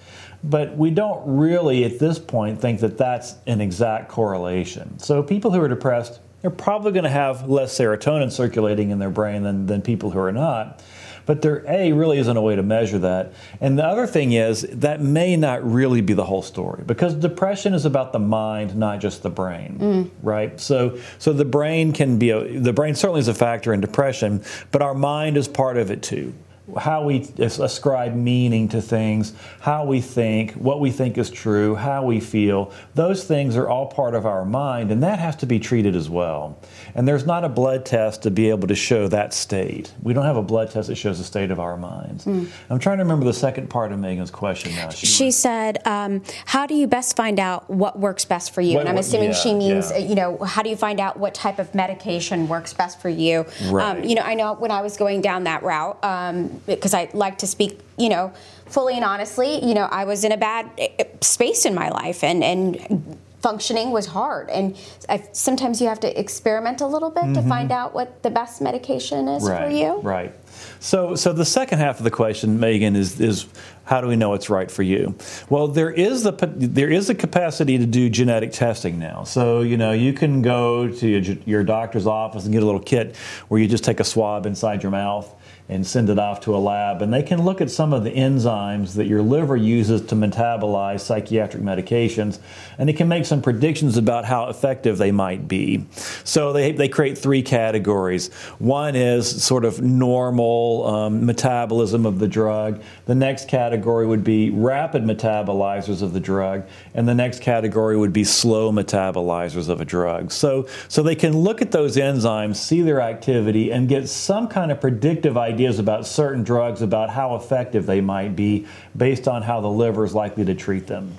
But 0.47 0.77
we 0.77 0.91
don't 0.91 1.23
really, 1.25 1.83
at 1.85 1.99
this 1.99 2.19
point, 2.19 2.61
think 2.61 2.79
that 2.81 2.97
that's 2.97 3.35
an 3.47 3.61
exact 3.61 4.09
correlation. 4.09 4.99
So 4.99 5.23
people 5.23 5.51
who 5.51 5.61
are 5.61 5.67
depressed 5.67 6.19
they're 6.45 6.51
probably 6.51 6.91
going 6.91 7.05
to 7.05 7.09
have 7.09 7.49
less 7.49 7.75
serotonin 7.75 8.31
circulating 8.31 8.91
in 8.91 8.99
their 8.99 9.09
brain 9.09 9.41
than, 9.41 9.65
than 9.65 9.81
people 9.81 10.11
who 10.11 10.19
are 10.19 10.31
not. 10.31 10.79
But 11.25 11.41
there, 11.41 11.65
A, 11.67 11.91
really 11.91 12.19
isn't 12.19 12.37
a 12.37 12.41
way 12.41 12.55
to 12.55 12.61
measure 12.61 12.99
that. 12.99 13.33
And 13.59 13.79
the 13.79 13.83
other 13.83 14.05
thing 14.05 14.33
is, 14.33 14.61
that 14.61 15.01
may 15.01 15.37
not 15.37 15.67
really 15.67 16.01
be 16.01 16.13
the 16.13 16.23
whole 16.23 16.43
story 16.43 16.83
because 16.85 17.15
depression 17.15 17.73
is 17.73 17.85
about 17.85 18.13
the 18.13 18.19
mind, 18.19 18.75
not 18.75 18.99
just 18.99 19.23
the 19.23 19.31
brain, 19.31 19.77
mm. 19.79 20.09
right? 20.21 20.59
So, 20.59 20.99
so 21.17 21.33
the 21.33 21.45
brain 21.45 21.93
can 21.93 22.19
be, 22.19 22.29
a, 22.29 22.59
the 22.59 22.73
brain 22.73 22.93
certainly 22.93 23.21
is 23.21 23.27
a 23.27 23.33
factor 23.33 23.73
in 23.73 23.81
depression, 23.81 24.43
but 24.71 24.83
our 24.83 24.93
mind 24.93 25.37
is 25.37 25.47
part 25.47 25.77
of 25.77 25.89
it 25.89 26.03
too 26.03 26.31
how 26.79 27.03
we 27.03 27.27
ascribe 27.37 28.15
meaning 28.15 28.67
to 28.69 28.81
things, 28.81 29.33
how 29.59 29.85
we 29.85 30.01
think, 30.01 30.53
what 30.53 30.79
we 30.79 30.89
think 30.89 31.17
is 31.17 31.29
true, 31.29 31.75
how 31.75 32.03
we 32.03 32.19
feel, 32.19 32.71
those 32.95 33.23
things 33.23 33.55
are 33.55 33.69
all 33.69 33.85
part 33.85 34.15
of 34.15 34.25
our 34.25 34.43
mind, 34.43 34.91
and 34.91 35.03
that 35.03 35.19
has 35.19 35.35
to 35.35 35.45
be 35.45 35.59
treated 35.59 35.95
as 35.95 36.09
well. 36.09 36.59
And 36.95 37.07
there's 37.07 37.25
not 37.25 37.43
a 37.43 37.49
blood 37.49 37.85
test 37.85 38.23
to 38.23 38.31
be 38.31 38.49
able 38.49 38.67
to 38.67 38.75
show 38.75 39.07
that 39.09 39.33
state. 39.33 39.93
We 40.01 40.13
don't 40.13 40.25
have 40.25 40.37
a 40.37 40.41
blood 40.41 40.71
test 40.71 40.87
that 40.87 40.95
shows 40.95 41.19
the 41.19 41.23
state 41.23 41.51
of 41.51 41.59
our 41.59 41.77
minds. 41.77 42.25
Mm. 42.25 42.49
I'm 42.69 42.79
trying 42.79 42.97
to 42.97 43.03
remember 43.03 43.25
the 43.25 43.33
second 43.33 43.69
part 43.69 43.91
of 43.91 43.99
Megan's 43.99 44.31
question 44.31 44.73
now. 44.75 44.89
She, 44.89 45.05
she 45.05 45.31
said, 45.31 45.85
um, 45.85 46.23
How 46.45 46.65
do 46.65 46.73
you 46.73 46.87
best 46.87 47.15
find 47.15 47.39
out 47.39 47.69
what 47.69 47.99
works 47.99 48.25
best 48.25 48.53
for 48.53 48.61
you? 48.61 48.75
What, 48.75 48.81
and 48.81 48.89
I'm 48.89 48.97
assuming 48.97 49.29
yeah, 49.29 49.35
she 49.35 49.53
means, 49.53 49.91
yeah. 49.91 49.97
you 49.97 50.15
know, 50.15 50.37
how 50.39 50.63
do 50.63 50.69
you 50.69 50.75
find 50.75 50.99
out 50.99 51.17
what 51.17 51.33
type 51.33 51.59
of 51.59 51.73
medication 51.75 52.47
works 52.47 52.73
best 52.73 53.01
for 53.01 53.09
you? 53.09 53.45
Right. 53.65 53.97
Um, 53.97 54.03
you 54.03 54.15
know, 54.15 54.23
I 54.23 54.33
know 54.33 54.53
when 54.53 54.71
I 54.71 54.81
was 54.81 54.97
going 54.97 55.21
down 55.21 55.43
that 55.43 55.61
route, 55.63 56.03
um, 56.03 56.54
because 56.65 56.93
I 56.93 57.09
like 57.13 57.37
to 57.39 57.47
speak, 57.47 57.79
you 57.97 58.09
know, 58.09 58.33
fully 58.67 58.95
and 58.95 59.05
honestly. 59.05 59.63
You 59.65 59.73
know, 59.73 59.85
I 59.85 60.05
was 60.05 60.23
in 60.23 60.31
a 60.31 60.37
bad 60.37 60.69
eh, 60.77 60.87
eh, 60.99 61.03
space 61.21 61.65
in 61.65 61.75
my 61.75 61.89
life, 61.89 62.23
and 62.23 62.43
and 62.43 63.17
functioning 63.45 63.91
was 63.91 64.07
hard. 64.07 64.49
And 64.49 64.75
I, 65.07 65.23
sometimes 65.31 65.79
you 65.79 65.87
have 65.87 65.99
to 65.99 66.19
experiment 66.19 66.81
a 66.81 66.87
little 66.87 67.11
bit 67.11 67.25
mm-hmm. 67.25 67.33
to 67.35 67.43
find 67.43 67.71
out 67.71 67.93
what 67.93 68.23
the 68.23 68.31
best 68.31 68.59
medication 68.59 69.27
is 69.27 69.47
right, 69.47 69.63
for 69.63 69.69
you. 69.69 69.99
Right. 70.01 70.33
So, 70.79 71.13
so 71.13 71.31
the 71.31 71.45
second 71.45 71.77
half 71.77 71.99
of 71.99 72.05
the 72.05 72.09
question, 72.09 72.59
Megan, 72.59 72.95
is 72.95 73.21
is 73.21 73.45
how 73.83 74.01
do 74.01 74.07
we 74.07 74.15
know 74.15 74.33
it's 74.33 74.49
right 74.49 74.71
for 74.71 74.81
you? 74.81 75.13
Well, 75.47 75.67
there 75.67 75.91
is 75.91 76.23
the 76.23 76.31
there 76.55 76.89
is 76.89 77.11
a 77.11 77.15
capacity 77.15 77.77
to 77.77 77.85
do 77.85 78.09
genetic 78.09 78.51
testing 78.51 78.97
now. 78.97 79.25
So 79.25 79.61
you 79.61 79.77
know 79.77 79.91
you 79.91 80.13
can 80.13 80.41
go 80.41 80.87
to 80.89 81.07
your, 81.07 81.37
your 81.45 81.63
doctor's 81.63 82.07
office 82.07 82.45
and 82.45 82.53
get 82.53 82.63
a 82.63 82.65
little 82.65 82.81
kit 82.81 83.15
where 83.49 83.61
you 83.61 83.67
just 83.67 83.83
take 83.83 83.99
a 83.99 84.03
swab 84.03 84.47
inside 84.47 84.81
your 84.81 84.91
mouth 84.91 85.31
and 85.67 85.85
send 85.85 86.09
it 86.09 86.19
off 86.19 86.41
to 86.41 86.55
a 86.55 86.57
lab. 86.57 87.01
And 87.01 87.11
they 87.11 87.23
can 87.23 87.43
look 87.43 87.59
at 87.59 87.71
some 87.71 87.91
of 87.91 88.03
the 88.03 88.11
enzymes 88.11 88.93
that 88.93 89.07
your 89.07 89.23
liver 89.23 89.55
uses 89.55 90.01
to 90.03 90.15
metabolize 90.15 91.01
psychiatric 91.01 91.63
medications, 91.63 92.39
and 92.77 92.89
it 92.89 92.93
can 92.93 93.07
make 93.07 93.25
some 93.25 93.41
predictions 93.41 93.97
about 93.97 94.25
how 94.25 94.47
effective 94.49 94.97
they 94.99 95.11
might 95.11 95.47
be. 95.47 95.85
So 96.23 96.53
they, 96.53 96.71
they 96.71 96.87
create 96.87 97.17
three 97.17 97.41
categories. 97.41 98.31
One 98.59 98.95
is 98.95 99.43
sort 99.43 99.65
of 99.65 99.81
normal 99.81 100.85
um, 100.85 101.25
metabolism 101.25 102.05
of 102.05 102.19
the 102.19 102.27
drug, 102.27 102.81
the 103.05 103.15
next 103.15 103.47
category 103.47 104.05
would 104.05 104.23
be 104.23 104.51
rapid 104.51 105.03
metabolizers 105.03 106.01
of 106.03 106.13
the 106.13 106.19
drug, 106.19 106.67
and 106.93 107.07
the 107.07 107.15
next 107.15 107.41
category 107.41 107.97
would 107.97 108.13
be 108.13 108.23
slow 108.23 108.71
metabolizers 108.71 109.69
of 109.69 109.81
a 109.81 109.85
drug. 109.85 110.31
So, 110.31 110.67
so 110.89 111.01
they 111.01 111.15
can 111.15 111.35
look 111.35 111.61
at 111.61 111.71
those 111.71 111.95
enzymes, 111.95 112.57
see 112.57 112.81
their 112.81 113.01
activity, 113.01 113.71
and 113.71 113.89
get 113.89 114.07
some 114.09 114.47
kind 114.47 114.71
of 114.71 114.79
predictive 114.79 115.37
idea 115.37 115.54
ideas 115.55 115.79
about 115.79 116.05
certain 116.05 116.43
drugs, 116.43 116.81
about 116.81 117.09
how 117.09 117.35
effective 117.35 117.85
they 117.85 118.01
might 118.01 118.35
be 118.35 118.67
based 118.97 119.25
on 119.25 119.41
how 119.41 119.61
the 119.61 119.69
liver 119.69 120.03
is 120.03 120.13
likely 120.13 120.43
to 120.43 120.53
treat 120.53 120.85
them. 120.85 121.17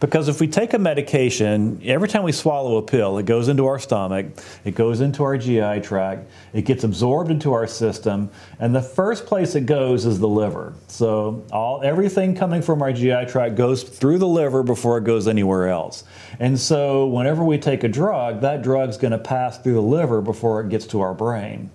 Because 0.00 0.28
if 0.28 0.40
we 0.40 0.46
take 0.46 0.74
a 0.74 0.78
medication, 0.78 1.80
every 1.84 2.06
time 2.06 2.22
we 2.22 2.30
swallow 2.30 2.76
a 2.76 2.82
pill, 2.82 3.18
it 3.18 3.26
goes 3.26 3.48
into 3.48 3.66
our 3.66 3.80
stomach, 3.80 4.26
it 4.64 4.76
goes 4.76 5.00
into 5.00 5.24
our 5.24 5.36
GI 5.36 5.80
tract, 5.80 6.30
it 6.52 6.64
gets 6.64 6.84
absorbed 6.84 7.32
into 7.32 7.52
our 7.52 7.66
system, 7.66 8.30
and 8.60 8.72
the 8.72 8.80
first 8.80 9.26
place 9.26 9.56
it 9.56 9.66
goes 9.66 10.06
is 10.06 10.20
the 10.20 10.28
liver. 10.28 10.74
So 10.86 11.44
all 11.50 11.82
everything 11.82 12.36
coming 12.36 12.62
from 12.62 12.80
our 12.80 12.92
GI 12.92 13.26
tract 13.26 13.56
goes 13.56 13.82
through 13.82 14.18
the 14.18 14.28
liver 14.28 14.62
before 14.62 14.98
it 14.98 15.04
goes 15.04 15.26
anywhere 15.26 15.66
else. 15.66 16.04
And 16.38 16.56
so 16.56 17.08
whenever 17.08 17.42
we 17.42 17.58
take 17.58 17.82
a 17.82 17.88
drug, 17.88 18.42
that 18.42 18.62
drug's 18.62 18.98
going 18.98 19.10
to 19.10 19.18
pass 19.18 19.58
through 19.58 19.74
the 19.74 19.82
liver 19.82 20.20
before 20.20 20.60
it 20.60 20.68
gets 20.68 20.86
to 20.88 21.00
our 21.00 21.12
brain 21.12 21.70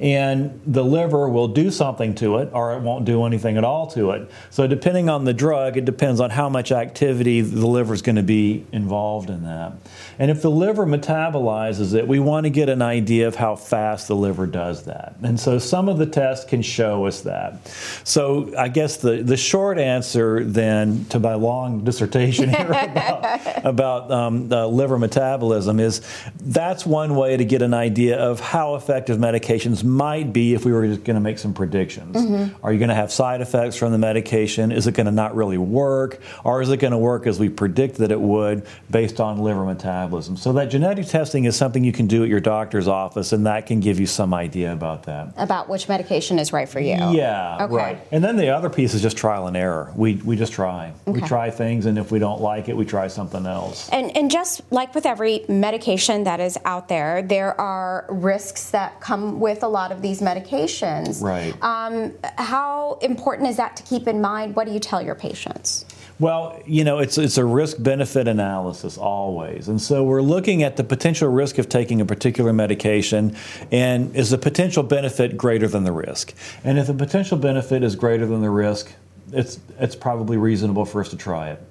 and 0.00 0.58
the 0.66 0.82
liver 0.82 1.28
will 1.28 1.48
do 1.48 1.70
something 1.70 2.14
to 2.14 2.38
it 2.38 2.48
or 2.54 2.72
it 2.72 2.80
won't 2.80 3.04
do 3.04 3.24
anything 3.26 3.58
at 3.58 3.64
all 3.64 3.86
to 3.88 4.12
it. 4.12 4.30
So, 4.48 4.66
depending 4.66 5.10
on 5.10 5.24
the 5.24 5.34
drug, 5.34 5.76
it 5.76 5.84
depends 5.84 6.20
on 6.20 6.30
how 6.30 6.48
much 6.48 6.72
activity 6.72 7.42
the 7.42 7.66
liver 7.66 7.92
is 7.92 8.00
going 8.00 8.16
to 8.16 8.22
be 8.22 8.64
involved 8.72 9.28
in 9.28 9.44
that. 9.44 9.74
And 10.18 10.30
if 10.30 10.40
the 10.40 10.50
liver 10.50 10.86
metabolizes 10.86 11.94
it, 11.94 12.08
we 12.08 12.18
want 12.18 12.44
to 12.44 12.50
get 12.50 12.70
an 12.70 12.80
idea 12.80 13.28
of 13.28 13.36
how 13.36 13.56
fast 13.56 14.08
the 14.08 14.16
liver 14.16 14.46
does 14.46 14.84
that. 14.84 15.16
And 15.22 15.38
so, 15.38 15.58
some 15.58 15.90
of 15.90 15.98
the 15.98 16.06
tests 16.06 16.46
can 16.46 16.62
show 16.62 17.04
us 17.04 17.20
that. 17.22 17.68
So, 18.02 18.54
I 18.56 18.68
guess 18.68 18.96
the, 18.96 19.22
the 19.22 19.36
short 19.36 19.78
answer 19.78 20.42
then 20.44 21.04
to 21.06 21.20
my 21.20 21.34
long 21.34 21.84
dissertation 21.84 22.48
here 22.54 22.66
about, 22.66 23.66
about 23.66 24.10
um, 24.10 24.48
liver 24.48 24.98
metabolism 24.98 25.78
is 25.78 26.00
that's 26.40 26.86
one 26.86 27.16
way 27.16 27.36
to 27.36 27.44
get 27.44 27.60
an 27.60 27.74
idea 27.74 28.16
of 28.16 28.40
how 28.40 28.76
effective 28.76 29.18
medications 29.18 29.89
might 29.90 30.32
be 30.32 30.54
if 30.54 30.64
we 30.64 30.72
were 30.72 30.86
just 30.86 31.04
going 31.04 31.14
to 31.14 31.20
make 31.20 31.38
some 31.38 31.52
predictions. 31.52 32.16
Mm-hmm. 32.16 32.64
Are 32.64 32.72
you 32.72 32.78
going 32.78 32.88
to 32.88 32.94
have 32.94 33.12
side 33.12 33.40
effects 33.40 33.76
from 33.76 33.92
the 33.92 33.98
medication? 33.98 34.72
Is 34.72 34.86
it 34.86 34.94
going 34.94 35.06
to 35.06 35.12
not 35.12 35.34
really 35.34 35.58
work? 35.58 36.20
Or 36.44 36.62
is 36.62 36.70
it 36.70 36.78
going 36.78 36.92
to 36.92 36.98
work 36.98 37.26
as 37.26 37.38
we 37.38 37.48
predict 37.48 37.96
that 37.96 38.12
it 38.12 38.20
would 38.20 38.66
based 38.90 39.20
on 39.20 39.38
liver 39.38 39.64
metabolism? 39.64 40.36
So, 40.36 40.52
that 40.54 40.66
genetic 40.66 41.06
testing 41.06 41.44
is 41.44 41.56
something 41.56 41.82
you 41.82 41.92
can 41.92 42.06
do 42.06 42.22
at 42.22 42.28
your 42.28 42.40
doctor's 42.40 42.88
office, 42.88 43.32
and 43.32 43.46
that 43.46 43.66
can 43.66 43.80
give 43.80 43.98
you 43.98 44.06
some 44.06 44.32
idea 44.32 44.72
about 44.72 45.04
that. 45.04 45.34
About 45.36 45.68
which 45.68 45.88
medication 45.88 46.38
is 46.38 46.52
right 46.52 46.68
for 46.68 46.80
you. 46.80 46.96
Yeah, 47.10 47.58
okay. 47.64 47.74
right. 47.74 48.08
And 48.12 48.22
then 48.22 48.36
the 48.36 48.50
other 48.50 48.70
piece 48.70 48.94
is 48.94 49.02
just 49.02 49.16
trial 49.16 49.46
and 49.46 49.56
error. 49.56 49.92
We, 49.96 50.14
we 50.16 50.36
just 50.36 50.52
try. 50.52 50.92
Okay. 51.08 51.20
We 51.20 51.26
try 51.26 51.50
things, 51.50 51.86
and 51.86 51.98
if 51.98 52.12
we 52.12 52.18
don't 52.18 52.40
like 52.40 52.68
it, 52.68 52.76
we 52.76 52.84
try 52.84 53.08
something 53.08 53.46
else. 53.46 53.88
And, 53.90 54.16
and 54.16 54.30
just 54.30 54.62
like 54.70 54.94
with 54.94 55.06
every 55.06 55.44
medication 55.48 56.24
that 56.24 56.40
is 56.40 56.58
out 56.64 56.88
there, 56.88 57.22
there 57.22 57.58
are 57.60 58.06
risks 58.08 58.70
that 58.70 59.00
come 59.00 59.40
with 59.40 59.62
a 59.62 59.68
lot 59.68 59.79
lot 59.80 59.92
of 59.92 60.02
these 60.02 60.20
medications. 60.20 61.22
Right. 61.22 61.54
Um, 61.62 62.12
how 62.36 62.98
important 63.00 63.48
is 63.48 63.56
that 63.56 63.76
to 63.76 63.82
keep 63.82 64.06
in 64.06 64.20
mind? 64.20 64.54
What 64.56 64.66
do 64.66 64.72
you 64.72 64.80
tell 64.80 65.00
your 65.02 65.14
patients? 65.14 65.86
Well, 66.18 66.60
you 66.66 66.84
know, 66.84 66.98
it's 66.98 67.16
it's 67.16 67.38
a 67.38 67.44
risk 67.46 67.82
benefit 67.82 68.28
analysis 68.28 68.98
always. 68.98 69.68
And 69.68 69.80
so 69.80 70.04
we're 70.04 70.20
looking 70.20 70.62
at 70.62 70.76
the 70.76 70.84
potential 70.84 71.28
risk 71.30 71.56
of 71.56 71.70
taking 71.70 72.02
a 72.02 72.04
particular 72.04 72.52
medication 72.52 73.34
and 73.72 74.14
is 74.14 74.28
the 74.28 74.36
potential 74.36 74.82
benefit 74.82 75.38
greater 75.38 75.66
than 75.66 75.84
the 75.84 75.92
risk? 75.92 76.34
And 76.62 76.78
if 76.78 76.88
the 76.88 76.94
potential 76.94 77.38
benefit 77.38 77.82
is 77.82 77.96
greater 77.96 78.26
than 78.26 78.42
the 78.42 78.50
risk, 78.50 78.92
it's 79.32 79.60
it's 79.78 79.96
probably 79.96 80.36
reasonable 80.36 80.84
for 80.84 81.00
us 81.00 81.08
to 81.08 81.16
try 81.16 81.50
it. 81.50 81.62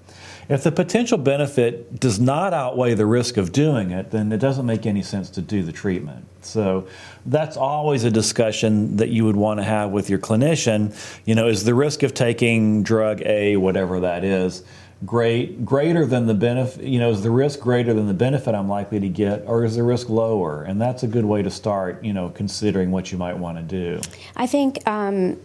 If 0.50 0.64
the 0.64 0.72
potential 0.72 1.20
benefit 1.20 2.00
does 2.00 2.20
not 2.20 2.54
outweigh 2.54 2.96
the 2.96 3.06
risk 3.06 3.38
of 3.38 3.52
doing 3.52 3.92
it, 3.92 4.10
then 4.10 4.32
it 4.32 4.40
doesn't 4.40 4.66
make 4.66 4.88
any 4.88 5.04
sense 5.04 5.30
to 5.32 5.42
do 5.42 5.62
the 5.62 5.72
treatment. 5.72 6.26
So 6.42 6.88
that's 7.28 7.56
always 7.56 8.04
a 8.04 8.10
discussion 8.10 8.98
that 8.98 9.10
you 9.10 9.26
would 9.26 9.36
want 9.36 9.60
to 9.60 9.64
have 9.64 9.92
with 9.92 10.10
your 10.10 10.18
clinician. 10.18 10.96
You 11.26 11.36
know, 11.36 11.48
is 11.48 11.66
the 11.66 11.76
risk 11.76 12.02
of 12.02 12.16
taking 12.16 12.82
drug 12.82 13.22
A, 13.22 13.58
whatever 13.58 14.00
that 14.00 14.24
is, 14.24 14.64
great 15.06 15.64
greater 15.64 16.06
than 16.06 16.28
the 16.28 16.34
benefit 16.34 16.84
you 16.84 17.00
know 17.00 17.10
is 17.10 17.24
the 17.24 17.32
risk 17.32 17.62
greater 17.62 17.94
than 17.94 18.06
the 18.08 18.14
benefit 18.14 18.54
i'm 18.54 18.68
likely 18.68 19.00
to 19.00 19.08
get 19.08 19.42
or 19.46 19.64
is 19.64 19.78
the 19.78 19.84
risk 19.84 20.10
lower 20.10 20.64
and 20.64 20.82
that's 20.82 21.04
a 21.04 21.08
good 21.08 21.24
way 21.24 21.42
to 21.42 21.50
start 21.50 22.04
you 22.04 22.12
know 22.12 22.28
considering 22.32 22.92
what 22.92 23.10
you 23.10 23.18
might 23.18 23.38
want 23.38 23.58
to 23.58 23.64
do 23.64 24.02
i 24.36 24.46
think 24.46 24.86
um, 24.90 25.40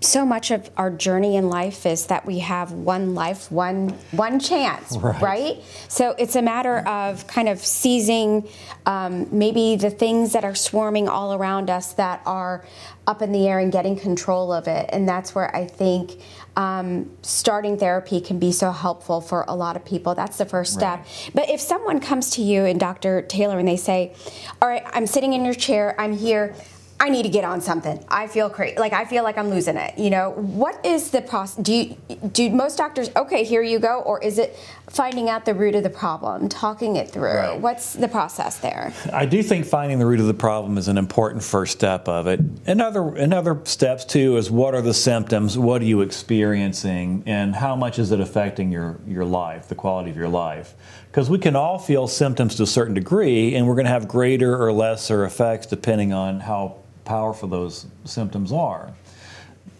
so 0.00 0.24
much 0.24 0.50
of 0.50 0.70
our 0.76 0.90
journey 0.90 1.36
in 1.36 1.50
life 1.50 1.84
is 1.84 2.06
that 2.06 2.24
we 2.24 2.38
have 2.38 2.72
one 2.72 3.14
life, 3.14 3.52
one 3.52 3.90
one 4.12 4.40
chance, 4.40 4.96
right? 5.00 5.20
right? 5.20 5.62
So 5.88 6.14
it's 6.18 6.36
a 6.36 6.42
matter 6.42 6.78
of 6.88 7.26
kind 7.26 7.48
of 7.48 7.58
seizing 7.58 8.48
um, 8.86 9.28
maybe 9.30 9.76
the 9.76 9.90
things 9.90 10.32
that 10.32 10.44
are 10.44 10.54
swarming 10.54 11.08
all 11.08 11.34
around 11.34 11.68
us 11.68 11.92
that 11.94 12.22
are 12.24 12.64
up 13.06 13.20
in 13.20 13.32
the 13.32 13.46
air 13.46 13.58
and 13.58 13.70
getting 13.70 13.98
control 13.98 14.52
of 14.52 14.68
it. 14.68 14.88
And 14.92 15.08
that's 15.08 15.34
where 15.34 15.54
I 15.54 15.66
think 15.66 16.20
um, 16.56 17.10
starting 17.22 17.78
therapy 17.78 18.20
can 18.20 18.38
be 18.38 18.52
so 18.52 18.70
helpful 18.70 19.20
for 19.20 19.44
a 19.48 19.54
lot 19.54 19.76
of 19.76 19.84
people. 19.84 20.14
That's 20.14 20.38
the 20.38 20.46
first 20.46 20.72
step. 20.74 21.00
Right. 21.00 21.30
But 21.34 21.50
if 21.50 21.60
someone 21.60 22.00
comes 22.00 22.30
to 22.32 22.42
you 22.42 22.64
and 22.64 22.80
Dr. 22.80 23.22
Taylor 23.22 23.58
and 23.58 23.68
they 23.68 23.76
say, 23.76 24.14
"All 24.60 24.68
right, 24.68 24.82
I'm 24.92 25.06
sitting 25.06 25.34
in 25.34 25.44
your 25.44 25.54
chair. 25.54 25.94
I'm 25.98 26.12
here." 26.16 26.54
I 27.00 27.10
need 27.10 27.22
to 27.22 27.28
get 27.28 27.44
on 27.44 27.60
something. 27.60 28.04
I 28.08 28.26
feel 28.26 28.50
crazy. 28.50 28.76
Like 28.76 28.92
I 28.92 29.04
feel 29.04 29.22
like 29.22 29.38
I'm 29.38 29.50
losing 29.50 29.76
it. 29.76 29.96
You 29.96 30.10
know, 30.10 30.30
what 30.32 30.84
is 30.84 31.12
the 31.12 31.22
process? 31.22 31.62
Do 31.62 31.72
you, 31.72 31.96
do 32.32 32.50
most 32.50 32.76
doctors? 32.76 33.08
Okay, 33.14 33.44
here 33.44 33.62
you 33.62 33.78
go, 33.78 34.00
or 34.00 34.20
is 34.20 34.38
it 34.38 34.58
finding 34.90 35.30
out 35.30 35.44
the 35.44 35.54
root 35.54 35.76
of 35.76 35.84
the 35.84 35.90
problem, 35.90 36.48
talking 36.48 36.96
it 36.96 37.08
through? 37.08 37.36
Right. 37.36 37.60
What's 37.60 37.92
the 37.92 38.08
process 38.08 38.58
there? 38.58 38.92
I 39.12 39.26
do 39.26 39.44
think 39.44 39.64
finding 39.64 40.00
the 40.00 40.06
root 40.06 40.18
of 40.18 40.26
the 40.26 40.34
problem 40.34 40.76
is 40.76 40.88
an 40.88 40.98
important 40.98 41.44
first 41.44 41.72
step 41.72 42.08
of 42.08 42.26
it. 42.26 42.40
Another 42.66 43.14
another 43.14 43.60
steps 43.64 44.04
too 44.04 44.36
is 44.36 44.50
what 44.50 44.74
are 44.74 44.82
the 44.82 44.94
symptoms? 44.94 45.56
What 45.56 45.82
are 45.82 45.86
you 45.86 46.00
experiencing, 46.00 47.22
and 47.26 47.54
how 47.54 47.76
much 47.76 48.00
is 48.00 48.10
it 48.10 48.18
affecting 48.18 48.72
your 48.72 48.98
your 49.06 49.24
life, 49.24 49.68
the 49.68 49.76
quality 49.76 50.10
of 50.10 50.16
your 50.16 50.28
life? 50.28 50.74
Because 51.06 51.30
we 51.30 51.38
can 51.38 51.54
all 51.54 51.78
feel 51.78 52.08
symptoms 52.08 52.56
to 52.56 52.64
a 52.64 52.66
certain 52.66 52.94
degree, 52.94 53.54
and 53.54 53.68
we're 53.68 53.74
going 53.74 53.86
to 53.86 53.92
have 53.92 54.08
greater 54.08 54.60
or 54.60 54.72
lesser 54.72 55.24
effects 55.24 55.66
depending 55.66 56.12
on 56.12 56.40
how 56.40 56.76
powerful 57.08 57.48
those 57.48 57.86
symptoms 58.04 58.52
are. 58.52 58.92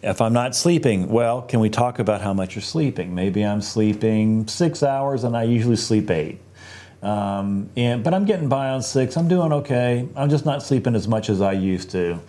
If 0.01 0.19
I'm 0.19 0.33
not 0.33 0.55
sleeping, 0.55 1.09
well, 1.09 1.41
can 1.43 1.59
we 1.59 1.69
talk 1.69 1.99
about 1.99 2.21
how 2.21 2.33
much 2.33 2.55
you're 2.55 2.61
sleeping? 2.61 3.13
Maybe 3.13 3.45
I'm 3.45 3.61
sleeping 3.61 4.47
six 4.47 4.81
hours 4.81 5.23
and 5.23 5.37
I 5.37 5.43
usually 5.43 5.75
sleep 5.75 6.09
eight. 6.09 6.39
Um, 7.03 7.69
and, 7.77 8.03
but 8.03 8.13
I'm 8.13 8.25
getting 8.25 8.49
by 8.49 8.69
on 8.69 8.81
six. 8.81 9.15
I'm 9.15 9.27
doing 9.27 9.53
okay. 9.53 10.07
I'm 10.15 10.29
just 10.29 10.45
not 10.45 10.63
sleeping 10.63 10.95
as 10.95 11.07
much 11.07 11.29
as 11.29 11.39
I 11.39 11.53
used 11.53 11.91
to. 11.91 12.19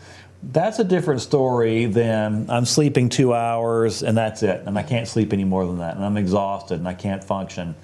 That's 0.42 0.78
a 0.78 0.84
different 0.84 1.20
story 1.22 1.86
than 1.86 2.48
I'm 2.50 2.64
sleeping 2.64 3.08
two 3.08 3.34
hours 3.34 4.02
and 4.02 4.16
that's 4.16 4.42
it, 4.42 4.62
and 4.66 4.78
I 4.78 4.82
can't 4.82 5.06
sleep 5.08 5.32
any 5.32 5.44
more 5.44 5.66
than 5.66 5.78
that, 5.78 5.96
and 5.96 6.04
I'm 6.04 6.16
exhausted 6.16 6.78
and 6.78 6.88
I 6.88 6.94
can't 6.94 7.22
function 7.22 7.74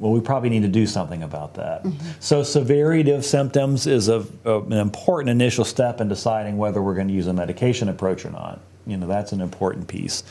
well, 0.00 0.12
we 0.12 0.20
probably 0.20 0.48
need 0.48 0.62
to 0.62 0.68
do 0.68 0.86
something 0.86 1.22
about 1.22 1.54
that. 1.54 1.84
Mm-hmm. 1.84 2.08
So, 2.20 2.42
severity 2.42 3.10
of 3.10 3.24
symptoms 3.24 3.86
is 3.86 4.08
a, 4.08 4.26
a, 4.46 4.60
an 4.62 4.72
important 4.72 5.28
initial 5.28 5.64
step 5.64 6.00
in 6.00 6.08
deciding 6.08 6.56
whether 6.56 6.82
we're 6.82 6.94
going 6.94 7.08
to 7.08 7.14
use 7.14 7.26
a 7.26 7.34
medication 7.34 7.90
approach 7.90 8.24
or 8.24 8.30
not. 8.30 8.60
You 8.86 8.96
know, 8.96 9.06
that's 9.06 9.32
an 9.32 9.42
important 9.42 9.86
piece. 9.86 10.22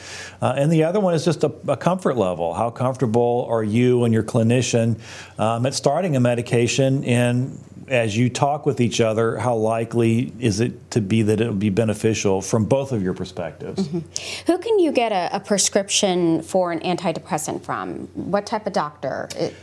Uh, 0.42 0.56
and 0.58 0.72
the 0.72 0.84
other 0.84 1.00
one 1.00 1.14
is 1.14 1.24
just 1.24 1.44
a, 1.44 1.54
a, 1.68 1.78
comfort 1.78 2.18
level. 2.18 2.54
How 2.56 2.72
comfortable 2.72 3.46
are 3.48 3.64
you 3.64 4.04
and 4.06 4.14
your 4.14 4.24
clinician 4.24 5.00
um, 5.38 5.68
at 5.68 5.76
starting 5.76 6.16
a 6.16 6.20
medication 6.20 7.04
and 7.06 7.58
as 7.90 8.16
you 8.16 8.30
talk 8.30 8.66
with 8.66 8.80
each 8.80 9.02
other, 9.02 9.38
how 9.38 9.56
likely 9.56 10.32
is 10.40 10.60
it 10.60 10.92
to 10.92 11.02
be 11.02 11.24
that 11.24 11.42
it 11.42 11.48
will 11.48 11.54
be 11.54 11.70
beneficial 11.70 12.42
from 12.42 12.66
both 12.66 12.92
of 12.92 13.02
your 13.02 13.14
perspectives? 13.14 13.88
Mm-hmm. 13.88 14.52
Who 14.52 14.58
can 14.60 14.80
you 14.80 14.92
get 14.92 15.12
a, 15.12 15.36
a, 15.36 15.40
prescription 15.40 16.44
for 16.44 16.72
an 16.72 16.80
antidepressant 16.82 17.64
from? 17.64 18.08
What 18.14 18.46
type 18.46 18.68
of 18.68 18.74
doctor? 18.74 19.28
It- 19.36 19.56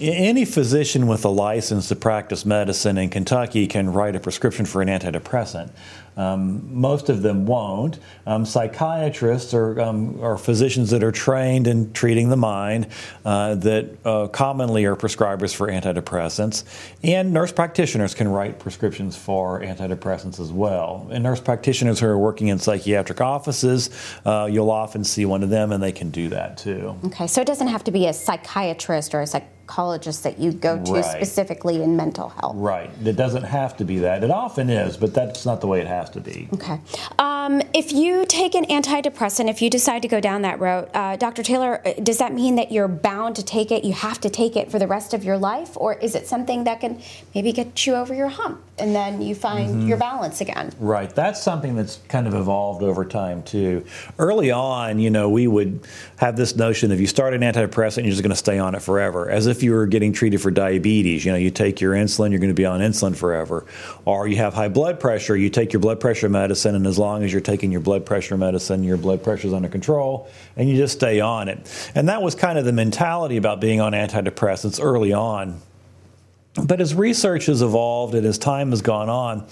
any 0.00 0.44
physician 0.44 1.06
with 1.06 1.24
a 1.24 1.28
license 1.28 1.86
to 1.88 1.96
practice 1.96 2.44
medicine 2.44 2.98
in 2.98 3.10
Kentucky 3.10 3.68
can 3.68 3.92
write 3.92 4.16
a 4.16 4.20
prescription 4.20 4.66
for 4.66 4.82
an 4.82 4.88
antidepressant. 4.88 5.70
Um, 6.16 6.80
most 6.80 7.08
of 7.08 7.22
them 7.22 7.46
won't. 7.46 7.98
Um, 8.26 8.46
psychiatrists 8.46 9.52
are, 9.52 9.80
um, 9.80 10.20
are, 10.22 10.38
physicians 10.38 10.90
that 10.90 11.02
are 11.02 11.12
trained 11.12 11.66
in 11.66 11.92
treating 11.92 12.28
the 12.28 12.36
mind 12.36 12.86
uh, 13.24 13.56
that 13.56 13.96
uh, 14.04 14.28
commonly 14.28 14.84
are 14.84 14.96
prescribers 14.96 15.54
for 15.54 15.68
antidepressants. 15.68 16.64
And 17.02 17.32
nurse 17.32 17.52
practitioners 17.52 18.14
can 18.14 18.28
write 18.28 18.58
prescriptions 18.58 19.16
for 19.16 19.60
antidepressants 19.60 20.38
as 20.38 20.52
well. 20.52 21.08
And 21.10 21.24
nurse 21.24 21.40
practitioners 21.40 22.00
who 22.00 22.06
are 22.06 22.18
working 22.18 22.48
in 22.48 22.58
psychiatric 22.58 23.20
offices, 23.20 23.90
uh, 24.24 24.48
you'll 24.50 24.70
often 24.70 25.04
see 25.04 25.24
one 25.24 25.42
of 25.42 25.50
them 25.50 25.72
and 25.72 25.82
they 25.82 25.92
can 25.92 26.10
do 26.10 26.28
that 26.28 26.58
too. 26.58 26.96
Okay, 27.06 27.26
so 27.26 27.40
it 27.40 27.46
doesn't 27.46 27.68
have 27.68 27.84
to 27.84 27.90
be 27.90 28.06
a 28.06 28.12
psychiatrist 28.12 29.14
or 29.14 29.22
a 29.22 29.26
psych 29.26 29.53
psychologist 29.64 30.22
that 30.24 30.38
you 30.38 30.52
go 30.52 30.82
to 30.82 30.92
right. 30.92 31.04
specifically 31.04 31.82
in 31.82 31.96
mental 31.96 32.28
health. 32.28 32.56
Right. 32.56 32.90
It 33.04 33.16
doesn't 33.16 33.44
have 33.44 33.76
to 33.78 33.84
be 33.84 33.98
that. 33.98 34.22
It 34.22 34.30
often 34.30 34.68
is, 34.68 34.96
but 34.96 35.14
that's 35.14 35.46
not 35.46 35.60
the 35.60 35.66
way 35.66 35.80
it 35.80 35.86
has 35.86 36.10
to 36.10 36.20
be. 36.20 36.48
Okay. 36.52 36.78
Um, 37.18 37.33
if 37.72 37.92
you 37.92 38.26
take 38.26 38.54
an 38.54 38.66
antidepressant, 38.66 39.48
if 39.48 39.62
you 39.62 39.70
decide 39.70 40.02
to 40.02 40.08
go 40.08 40.20
down 40.20 40.42
that 40.42 40.60
route, 40.60 40.90
uh, 40.94 41.16
Dr. 41.16 41.42
Taylor, 41.42 41.80
uh, 41.86 41.94
does 42.02 42.18
that 42.18 42.34
mean 42.34 42.56
that 42.56 42.70
you're 42.70 42.88
bound 42.88 43.36
to 43.36 43.42
take 43.42 43.72
it? 43.72 43.84
You 43.84 43.94
have 43.94 44.20
to 44.20 44.30
take 44.30 44.54
it 44.54 44.70
for 44.70 44.78
the 44.78 44.86
rest 44.86 45.14
of 45.14 45.24
your 45.24 45.38
life? 45.38 45.76
Or 45.76 45.94
is 45.94 46.14
it 46.14 46.26
something 46.26 46.64
that 46.64 46.80
can 46.80 47.00
maybe 47.34 47.52
get 47.52 47.86
you 47.86 47.94
over 47.94 48.14
your 48.14 48.28
hump 48.28 48.62
and 48.78 48.94
then 48.94 49.22
you 49.22 49.34
find 49.34 49.70
mm-hmm. 49.70 49.88
your 49.88 49.96
balance 49.96 50.42
again? 50.42 50.72
Right. 50.78 51.14
That's 51.14 51.42
something 51.42 51.74
that's 51.74 52.00
kind 52.08 52.26
of 52.26 52.34
evolved 52.34 52.82
over 52.82 53.04
time, 53.06 53.42
too. 53.42 53.86
Early 54.18 54.50
on, 54.50 54.98
you 54.98 55.10
know, 55.10 55.30
we 55.30 55.46
would 55.46 55.86
have 56.18 56.36
this 56.36 56.54
notion 56.54 56.92
if 56.92 57.00
you 57.00 57.06
start 57.06 57.32
an 57.32 57.40
antidepressant, 57.40 58.02
you're 58.02 58.10
just 58.10 58.22
going 58.22 58.30
to 58.30 58.36
stay 58.36 58.58
on 58.58 58.74
it 58.74 58.82
forever, 58.82 59.30
as 59.30 59.46
if 59.46 59.54
if 59.54 59.62
you 59.62 59.72
were 59.72 59.86
getting 59.86 60.12
treated 60.12 60.40
for 60.40 60.50
diabetes. 60.50 61.24
You 61.24 61.32
know, 61.32 61.38
you 61.38 61.50
take 61.50 61.80
your 61.80 61.94
insulin, 61.94 62.30
you're 62.30 62.40
going 62.40 62.50
to 62.50 62.54
be 62.54 62.64
on 62.64 62.80
insulin 62.80 63.16
forever. 63.16 63.64
Or 64.04 64.26
you 64.26 64.36
have 64.36 64.52
high 64.52 64.68
blood 64.68 64.98
pressure, 64.98 65.36
you 65.36 65.48
take 65.48 65.72
your 65.72 65.80
blood 65.80 66.00
pressure 66.00 66.28
medicine, 66.28 66.74
and 66.74 66.86
as 66.86 66.98
long 66.98 67.22
as 67.22 67.32
you're 67.34 67.42
taking 67.42 67.70
your 67.70 67.82
blood 67.82 68.06
pressure 68.06 68.38
medicine, 68.38 68.82
your 68.82 68.96
blood 68.96 69.22
pressure 69.22 69.48
is 69.48 69.52
under 69.52 69.68
control, 69.68 70.30
and 70.56 70.68
you 70.68 70.76
just 70.76 70.94
stay 70.94 71.20
on 71.20 71.48
it. 71.48 71.90
And 71.94 72.08
that 72.08 72.22
was 72.22 72.34
kind 72.34 72.58
of 72.58 72.64
the 72.64 72.72
mentality 72.72 73.36
about 73.36 73.60
being 73.60 73.82
on 73.82 73.92
antidepressants 73.92 74.82
early 74.82 75.12
on. 75.12 75.60
But 76.54 76.80
as 76.80 76.94
research 76.94 77.46
has 77.46 77.60
evolved 77.60 78.14
and 78.14 78.24
as 78.24 78.38
time 78.38 78.70
has 78.70 78.80
gone 78.80 79.10
on, 79.10 79.46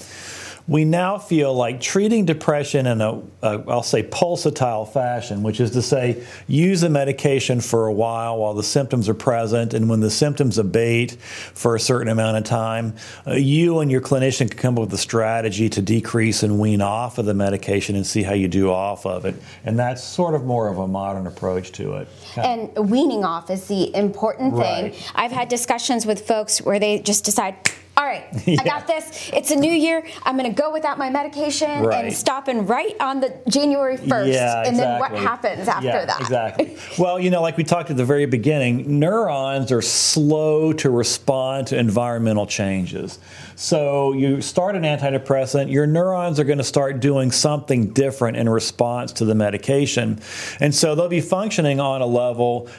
we 0.68 0.84
now 0.84 1.18
feel 1.18 1.52
like 1.54 1.80
treating 1.80 2.24
depression 2.24 2.86
in 2.86 3.00
a, 3.00 3.20
a 3.42 3.64
I'll 3.68 3.82
say 3.82 4.02
pulsatile 4.02 4.90
fashion, 4.92 5.42
which 5.42 5.60
is 5.60 5.72
to 5.72 5.82
say 5.82 6.24
use 6.46 6.82
a 6.82 6.88
medication 6.88 7.60
for 7.60 7.86
a 7.86 7.92
while 7.92 8.38
while 8.38 8.54
the 8.54 8.62
symptoms 8.62 9.08
are 9.08 9.14
present, 9.14 9.74
and 9.74 9.88
when 9.88 10.00
the 10.00 10.10
symptoms 10.10 10.58
abate 10.58 11.12
for 11.12 11.74
a 11.74 11.80
certain 11.80 12.08
amount 12.08 12.36
of 12.36 12.44
time, 12.44 12.94
uh, 13.26 13.32
you 13.32 13.80
and 13.80 13.90
your 13.90 14.00
clinician 14.00 14.48
can 14.50 14.58
come 14.58 14.74
up 14.74 14.82
with 14.82 14.92
a 14.92 14.98
strategy 14.98 15.68
to 15.68 15.82
decrease 15.82 16.42
and 16.42 16.58
wean 16.58 16.80
off 16.80 17.18
of 17.18 17.26
the 17.26 17.34
medication 17.34 17.96
and 17.96 18.06
see 18.06 18.22
how 18.22 18.34
you 18.34 18.48
do 18.48 18.70
off 18.70 19.04
of 19.04 19.24
it. 19.24 19.34
And 19.64 19.78
that's 19.78 20.02
sort 20.02 20.34
of 20.34 20.44
more 20.44 20.68
of 20.68 20.78
a 20.78 20.86
modern 20.86 21.26
approach 21.26 21.72
to 21.72 21.94
it. 21.94 22.08
And 22.36 22.90
weaning 22.90 23.24
off 23.24 23.50
is 23.50 23.66
the 23.66 23.94
important 23.96 24.52
thing. 24.52 24.84
Right. 24.84 25.12
I've 25.14 25.32
had 25.32 25.48
discussions 25.48 26.06
with 26.06 26.26
folks 26.26 26.62
where 26.62 26.78
they 26.78 27.00
just 27.00 27.24
decide 27.24 27.56
all 27.94 28.04
right, 28.04 28.24
yeah. 28.46 28.56
I 28.58 28.64
got 28.64 28.86
this. 28.86 29.30
It's 29.34 29.50
a 29.50 29.56
new 29.56 29.70
year. 29.70 30.06
I'm 30.22 30.38
going 30.38 30.52
to 30.52 30.62
go 30.62 30.72
without 30.72 30.96
my 30.96 31.10
medication 31.10 31.82
right. 31.82 32.06
and 32.06 32.14
stopping 32.14 32.66
right 32.66 32.98
on 33.00 33.20
the 33.20 33.36
January 33.48 33.98
1st. 33.98 34.32
Yeah, 34.32 34.60
exactly. 34.60 34.68
and 34.68 34.78
then 34.78 34.98
what 34.98 35.12
happens 35.12 35.68
after 35.68 35.86
yeah, 35.86 36.04
that? 36.06 36.20
Exactly. 36.20 36.78
well, 36.98 37.20
you 37.20 37.28
know, 37.28 37.42
like 37.42 37.58
we 37.58 37.64
talked 37.64 37.90
at 37.90 37.98
the 37.98 38.04
very 38.04 38.24
beginning, 38.24 38.98
neurons 38.98 39.70
are 39.70 39.82
slow 39.82 40.72
to 40.72 40.88
respond 40.88 41.66
to 41.66 41.78
environmental 41.78 42.46
changes. 42.46 43.18
So 43.56 44.14
you 44.14 44.40
start 44.40 44.74
an 44.74 44.82
antidepressant, 44.82 45.70
your 45.70 45.86
neurons 45.86 46.40
are 46.40 46.44
going 46.44 46.58
to 46.58 46.64
start 46.64 47.00
doing 47.00 47.30
something 47.30 47.92
different 47.92 48.38
in 48.38 48.48
response 48.48 49.12
to 49.12 49.26
the 49.26 49.34
medication. 49.34 50.20
And 50.60 50.74
so 50.74 50.94
they'll 50.94 51.08
be 51.08 51.20
functioning 51.20 51.78
on 51.78 52.00
a 52.00 52.06
level 52.06 52.70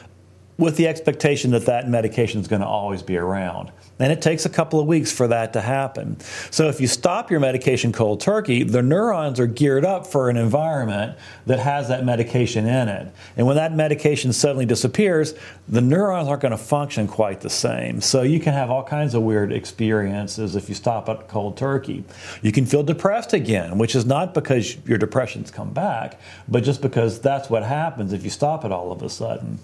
with 0.56 0.76
the 0.76 0.86
expectation 0.86 1.50
that 1.50 1.66
that 1.66 1.88
medication 1.88 2.40
is 2.40 2.48
going 2.48 2.62
to 2.62 2.66
always 2.66 3.02
be 3.02 3.16
around. 3.16 3.72
And 3.98 4.12
it 4.12 4.20
takes 4.20 4.44
a 4.44 4.48
couple 4.48 4.80
of 4.80 4.86
weeks 4.86 5.12
for 5.12 5.28
that 5.28 5.52
to 5.52 5.60
happen. 5.60 6.18
So 6.50 6.68
if 6.68 6.80
you 6.80 6.88
stop 6.88 7.30
your 7.30 7.38
medication 7.38 7.92
cold 7.92 8.20
turkey, 8.20 8.64
the 8.64 8.82
neurons 8.82 9.38
are 9.38 9.46
geared 9.46 9.84
up 9.84 10.04
for 10.06 10.30
an 10.30 10.36
environment 10.36 11.16
that 11.46 11.60
has 11.60 11.88
that 11.88 12.04
medication 12.04 12.66
in 12.66 12.88
it. 12.88 13.12
And 13.36 13.46
when 13.46 13.54
that 13.54 13.72
medication 13.72 14.32
suddenly 14.32 14.66
disappears, 14.66 15.34
the 15.68 15.80
neurons 15.80 16.28
aren't 16.28 16.42
going 16.42 16.52
to 16.52 16.58
function 16.58 17.06
quite 17.06 17.40
the 17.40 17.50
same. 17.50 18.00
So 18.00 18.22
you 18.22 18.40
can 18.40 18.52
have 18.52 18.68
all 18.68 18.82
kinds 18.82 19.14
of 19.14 19.22
weird 19.22 19.52
experiences 19.52 20.56
if 20.56 20.68
you 20.68 20.74
stop 20.74 21.08
it 21.08 21.28
cold 21.28 21.56
turkey. 21.56 22.04
You 22.42 22.50
can 22.50 22.66
feel 22.66 22.82
depressed 22.82 23.32
again, 23.32 23.78
which 23.78 23.94
is 23.94 24.04
not 24.04 24.34
because 24.34 24.76
your 24.86 24.98
depression's 24.98 25.52
come 25.52 25.72
back, 25.72 26.20
but 26.48 26.64
just 26.64 26.82
because 26.82 27.20
that's 27.20 27.48
what 27.48 27.62
happens 27.62 28.12
if 28.12 28.24
you 28.24 28.30
stop 28.30 28.64
it 28.64 28.72
all 28.72 28.90
of 28.90 29.02
a 29.02 29.08
sudden 29.08 29.58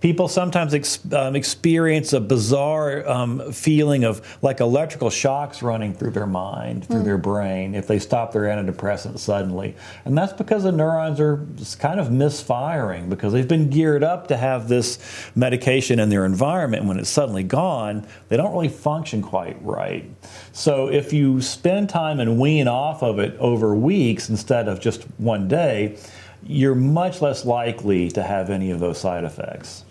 people 0.00 0.28
sometimes 0.28 0.74
ex, 0.74 1.00
um, 1.12 1.34
experience 1.34 2.12
a 2.12 2.20
bizarre 2.20 3.08
um, 3.08 3.52
feeling 3.52 4.04
of 4.04 4.38
like 4.42 4.60
electrical 4.60 5.10
shocks 5.10 5.62
running 5.62 5.92
through 5.92 6.10
their 6.10 6.26
mind, 6.26 6.86
through 6.86 7.02
mm. 7.02 7.04
their 7.04 7.18
brain, 7.18 7.74
if 7.74 7.86
they 7.86 7.98
stop 7.98 8.32
their 8.32 8.42
antidepressant 8.42 9.18
suddenly. 9.18 9.74
And 10.04 10.16
that's 10.16 10.32
because 10.32 10.62
the 10.62 10.72
neurons 10.72 11.20
are 11.20 11.46
kind 11.78 11.98
of 11.98 12.10
misfiring 12.10 13.08
because 13.08 13.32
they've 13.32 13.48
been 13.48 13.70
geared 13.70 14.04
up 14.04 14.28
to 14.28 14.36
have 14.36 14.68
this 14.68 14.98
medication 15.34 15.98
in 15.98 16.08
their 16.08 16.24
environment. 16.24 16.84
When 16.84 16.98
it's 16.98 17.10
suddenly 17.10 17.42
gone, 17.42 18.06
they 18.28 18.36
don't 18.36 18.52
really 18.52 18.68
function 18.68 19.22
quite 19.22 19.56
right. 19.64 20.08
So 20.52 20.88
if 20.88 21.12
you 21.12 21.40
spend 21.40 21.88
time 21.88 22.20
and 22.20 22.38
wean 22.38 22.68
off 22.68 23.02
of 23.02 23.18
it 23.18 23.36
over 23.38 23.74
weeks 23.74 24.28
instead 24.28 24.68
of 24.68 24.80
just 24.80 25.02
one 25.18 25.48
day, 25.48 25.98
you're 26.46 26.74
much 26.74 27.20
less 27.20 27.44
likely 27.44 28.10
to 28.10 28.22
have 28.22 28.50
any 28.50 28.70
of 28.70 28.80
those 28.80 28.98
side 28.98 29.24
effects. 29.24 29.84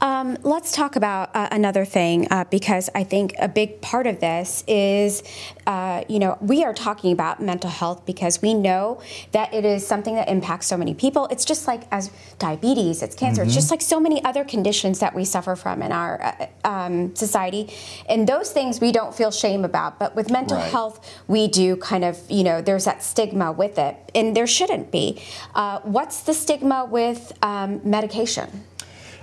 Um, 0.00 0.36
let's 0.42 0.72
talk 0.72 0.96
about 0.96 1.34
uh, 1.34 1.48
another 1.50 1.84
thing 1.84 2.28
uh, 2.30 2.44
because 2.50 2.90
I 2.94 3.04
think 3.04 3.34
a 3.38 3.48
big 3.48 3.80
part 3.80 4.06
of 4.06 4.20
this 4.20 4.64
is, 4.66 5.22
uh, 5.66 6.04
you 6.08 6.18
know, 6.18 6.36
we 6.40 6.64
are 6.64 6.74
talking 6.74 7.12
about 7.12 7.40
mental 7.40 7.70
health 7.70 8.04
because 8.06 8.42
we 8.42 8.54
know 8.54 9.00
that 9.32 9.52
it 9.54 9.64
is 9.64 9.86
something 9.86 10.14
that 10.16 10.28
impacts 10.28 10.66
so 10.66 10.76
many 10.76 10.94
people. 10.94 11.26
It's 11.26 11.44
just 11.44 11.66
like 11.66 11.82
as 11.90 12.10
diabetes, 12.38 13.02
it's 13.02 13.14
cancer, 13.14 13.42
mm-hmm. 13.42 13.48
it's 13.48 13.54
just 13.54 13.70
like 13.70 13.80
so 13.80 14.00
many 14.00 14.24
other 14.24 14.44
conditions 14.44 14.98
that 14.98 15.14
we 15.14 15.24
suffer 15.24 15.56
from 15.56 15.82
in 15.82 15.92
our 15.92 16.22
uh, 16.22 16.68
um, 16.68 17.14
society. 17.14 17.72
And 18.08 18.28
those 18.28 18.50
things 18.52 18.80
we 18.80 18.92
don't 18.92 19.14
feel 19.14 19.30
shame 19.30 19.64
about, 19.64 19.98
but 19.98 20.14
with 20.14 20.30
mental 20.30 20.56
right. 20.56 20.70
health, 20.70 21.22
we 21.28 21.48
do 21.48 21.76
kind 21.76 22.04
of, 22.04 22.18
you 22.30 22.44
know, 22.44 22.60
there's 22.60 22.84
that 22.84 23.02
stigma 23.02 23.52
with 23.52 23.78
it, 23.78 23.96
and 24.14 24.36
there 24.36 24.46
shouldn't 24.46 24.90
be. 24.90 25.22
Uh, 25.54 25.80
what's 25.80 26.22
the 26.22 26.34
stigma 26.34 26.84
with 26.84 27.32
um, 27.42 27.80
medication? 27.84 28.64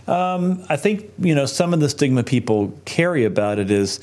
Um, 0.07 0.65
I 0.69 0.77
think 0.77 1.11
you 1.19 1.35
know 1.35 1.45
some 1.45 1.73
of 1.73 1.79
the 1.79 1.89
stigma 1.89 2.23
people 2.23 2.73
carry 2.85 3.25
about 3.25 3.59
it 3.59 3.69
is 3.71 3.99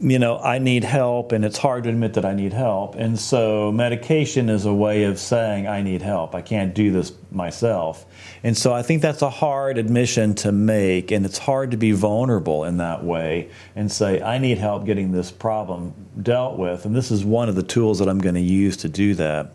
you 0.00 0.18
know, 0.18 0.38
I 0.38 0.58
need 0.58 0.82
help, 0.82 1.32
and 1.32 1.44
it's 1.44 1.58
hard 1.58 1.84
to 1.84 1.90
admit 1.90 2.14
that 2.14 2.24
I 2.24 2.32
need 2.32 2.54
help. 2.54 2.94
And 2.94 3.18
so, 3.18 3.70
medication 3.70 4.48
is 4.48 4.64
a 4.64 4.72
way 4.72 5.04
of 5.04 5.18
saying, 5.18 5.66
I 5.66 5.82
need 5.82 6.00
help. 6.00 6.34
I 6.34 6.40
can't 6.40 6.74
do 6.74 6.90
this 6.90 7.12
myself. 7.30 8.06
And 8.42 8.56
so, 8.56 8.72
I 8.72 8.82
think 8.82 9.02
that's 9.02 9.20
a 9.20 9.28
hard 9.28 9.76
admission 9.76 10.34
to 10.36 10.52
make, 10.52 11.10
and 11.10 11.26
it's 11.26 11.36
hard 11.36 11.72
to 11.72 11.76
be 11.76 11.92
vulnerable 11.92 12.64
in 12.64 12.78
that 12.78 13.04
way 13.04 13.50
and 13.76 13.92
say, 13.92 14.22
I 14.22 14.38
need 14.38 14.56
help 14.56 14.86
getting 14.86 15.12
this 15.12 15.30
problem 15.30 15.92
dealt 16.22 16.58
with. 16.58 16.86
And 16.86 16.96
this 16.96 17.10
is 17.10 17.22
one 17.22 17.50
of 17.50 17.54
the 17.54 17.62
tools 17.62 17.98
that 17.98 18.08
I'm 18.08 18.20
going 18.20 18.36
to 18.36 18.40
use 18.40 18.78
to 18.78 18.88
do 18.88 19.14
that. 19.16 19.52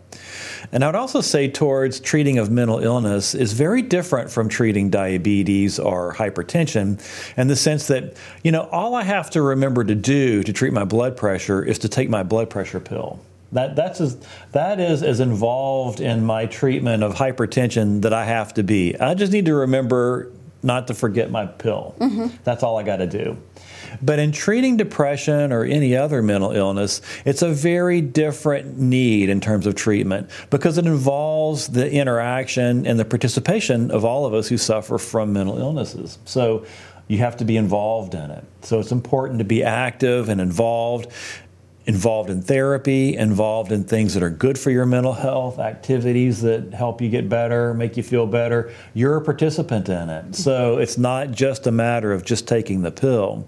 And 0.72 0.84
I 0.84 0.88
would 0.88 0.96
also 0.96 1.20
say 1.20 1.48
towards 1.48 2.00
treating 2.00 2.38
of 2.38 2.50
mental 2.50 2.78
illness 2.78 3.34
is 3.34 3.52
very 3.52 3.82
different 3.82 4.30
from 4.30 4.48
treating 4.48 4.90
diabetes 4.90 5.78
or 5.78 6.14
hypertension 6.14 7.00
in 7.36 7.48
the 7.48 7.56
sense 7.56 7.86
that, 7.88 8.16
you 8.42 8.52
know, 8.52 8.62
all 8.72 8.94
I 8.94 9.02
have 9.02 9.30
to 9.30 9.42
remember 9.42 9.84
to 9.84 9.94
do 9.94 10.42
to 10.42 10.52
treat 10.52 10.72
my 10.72 10.84
blood 10.84 11.16
pressure 11.16 11.62
is 11.62 11.78
to 11.80 11.88
take 11.88 12.08
my 12.08 12.22
blood 12.22 12.50
pressure 12.50 12.80
pill. 12.80 13.20
That, 13.52 13.76
that's 13.76 14.00
as, 14.00 14.18
that 14.52 14.80
is 14.80 15.02
as 15.02 15.20
involved 15.20 16.00
in 16.00 16.24
my 16.24 16.46
treatment 16.46 17.02
of 17.02 17.14
hypertension 17.14 18.02
that 18.02 18.12
I 18.12 18.24
have 18.24 18.54
to 18.54 18.62
be. 18.62 18.98
I 18.98 19.14
just 19.14 19.32
need 19.32 19.46
to 19.46 19.54
remember 19.54 20.32
not 20.66 20.88
to 20.88 20.94
forget 20.94 21.30
my 21.30 21.46
pill. 21.46 21.94
Mm-hmm. 21.98 22.36
That's 22.44 22.62
all 22.62 22.76
I 22.76 22.82
got 22.82 22.96
to 22.96 23.06
do. 23.06 23.38
But 24.02 24.18
in 24.18 24.32
treating 24.32 24.76
depression 24.76 25.52
or 25.52 25.64
any 25.64 25.96
other 25.96 26.20
mental 26.20 26.50
illness, 26.50 27.00
it's 27.24 27.40
a 27.40 27.48
very 27.50 28.00
different 28.00 28.76
need 28.76 29.28
in 29.28 29.40
terms 29.40 29.66
of 29.66 29.76
treatment 29.76 30.28
because 30.50 30.76
it 30.76 30.86
involves 30.86 31.68
the 31.68 31.90
interaction 31.90 32.86
and 32.86 32.98
the 32.98 33.04
participation 33.04 33.90
of 33.90 34.04
all 34.04 34.26
of 34.26 34.34
us 34.34 34.48
who 34.48 34.58
suffer 34.58 34.98
from 34.98 35.32
mental 35.32 35.58
illnesses. 35.58 36.18
So 36.24 36.66
you 37.08 37.18
have 37.18 37.36
to 37.36 37.44
be 37.44 37.56
involved 37.56 38.14
in 38.14 38.30
it. 38.32 38.44
So 38.62 38.80
it's 38.80 38.90
important 38.90 39.38
to 39.38 39.44
be 39.44 39.62
active 39.62 40.28
and 40.28 40.40
involved 40.40 41.12
involved 41.86 42.30
in 42.30 42.42
therapy, 42.42 43.16
involved 43.16 43.70
in 43.70 43.84
things 43.84 44.14
that 44.14 44.22
are 44.22 44.30
good 44.30 44.58
for 44.58 44.72
your 44.72 44.84
mental 44.84 45.12
health, 45.12 45.60
activities 45.60 46.42
that 46.42 46.74
help 46.74 47.00
you 47.00 47.08
get 47.08 47.28
better, 47.28 47.72
make 47.74 47.96
you 47.96 48.02
feel 48.02 48.26
better. 48.26 48.72
You're 48.92 49.16
a 49.16 49.20
participant 49.20 49.88
in 49.88 50.10
it. 50.10 50.34
So 50.34 50.78
it's 50.78 50.98
not 50.98 51.30
just 51.30 51.66
a 51.68 51.70
matter 51.70 52.12
of 52.12 52.24
just 52.24 52.48
taking 52.48 52.82
the 52.82 52.90
pill, 52.90 53.46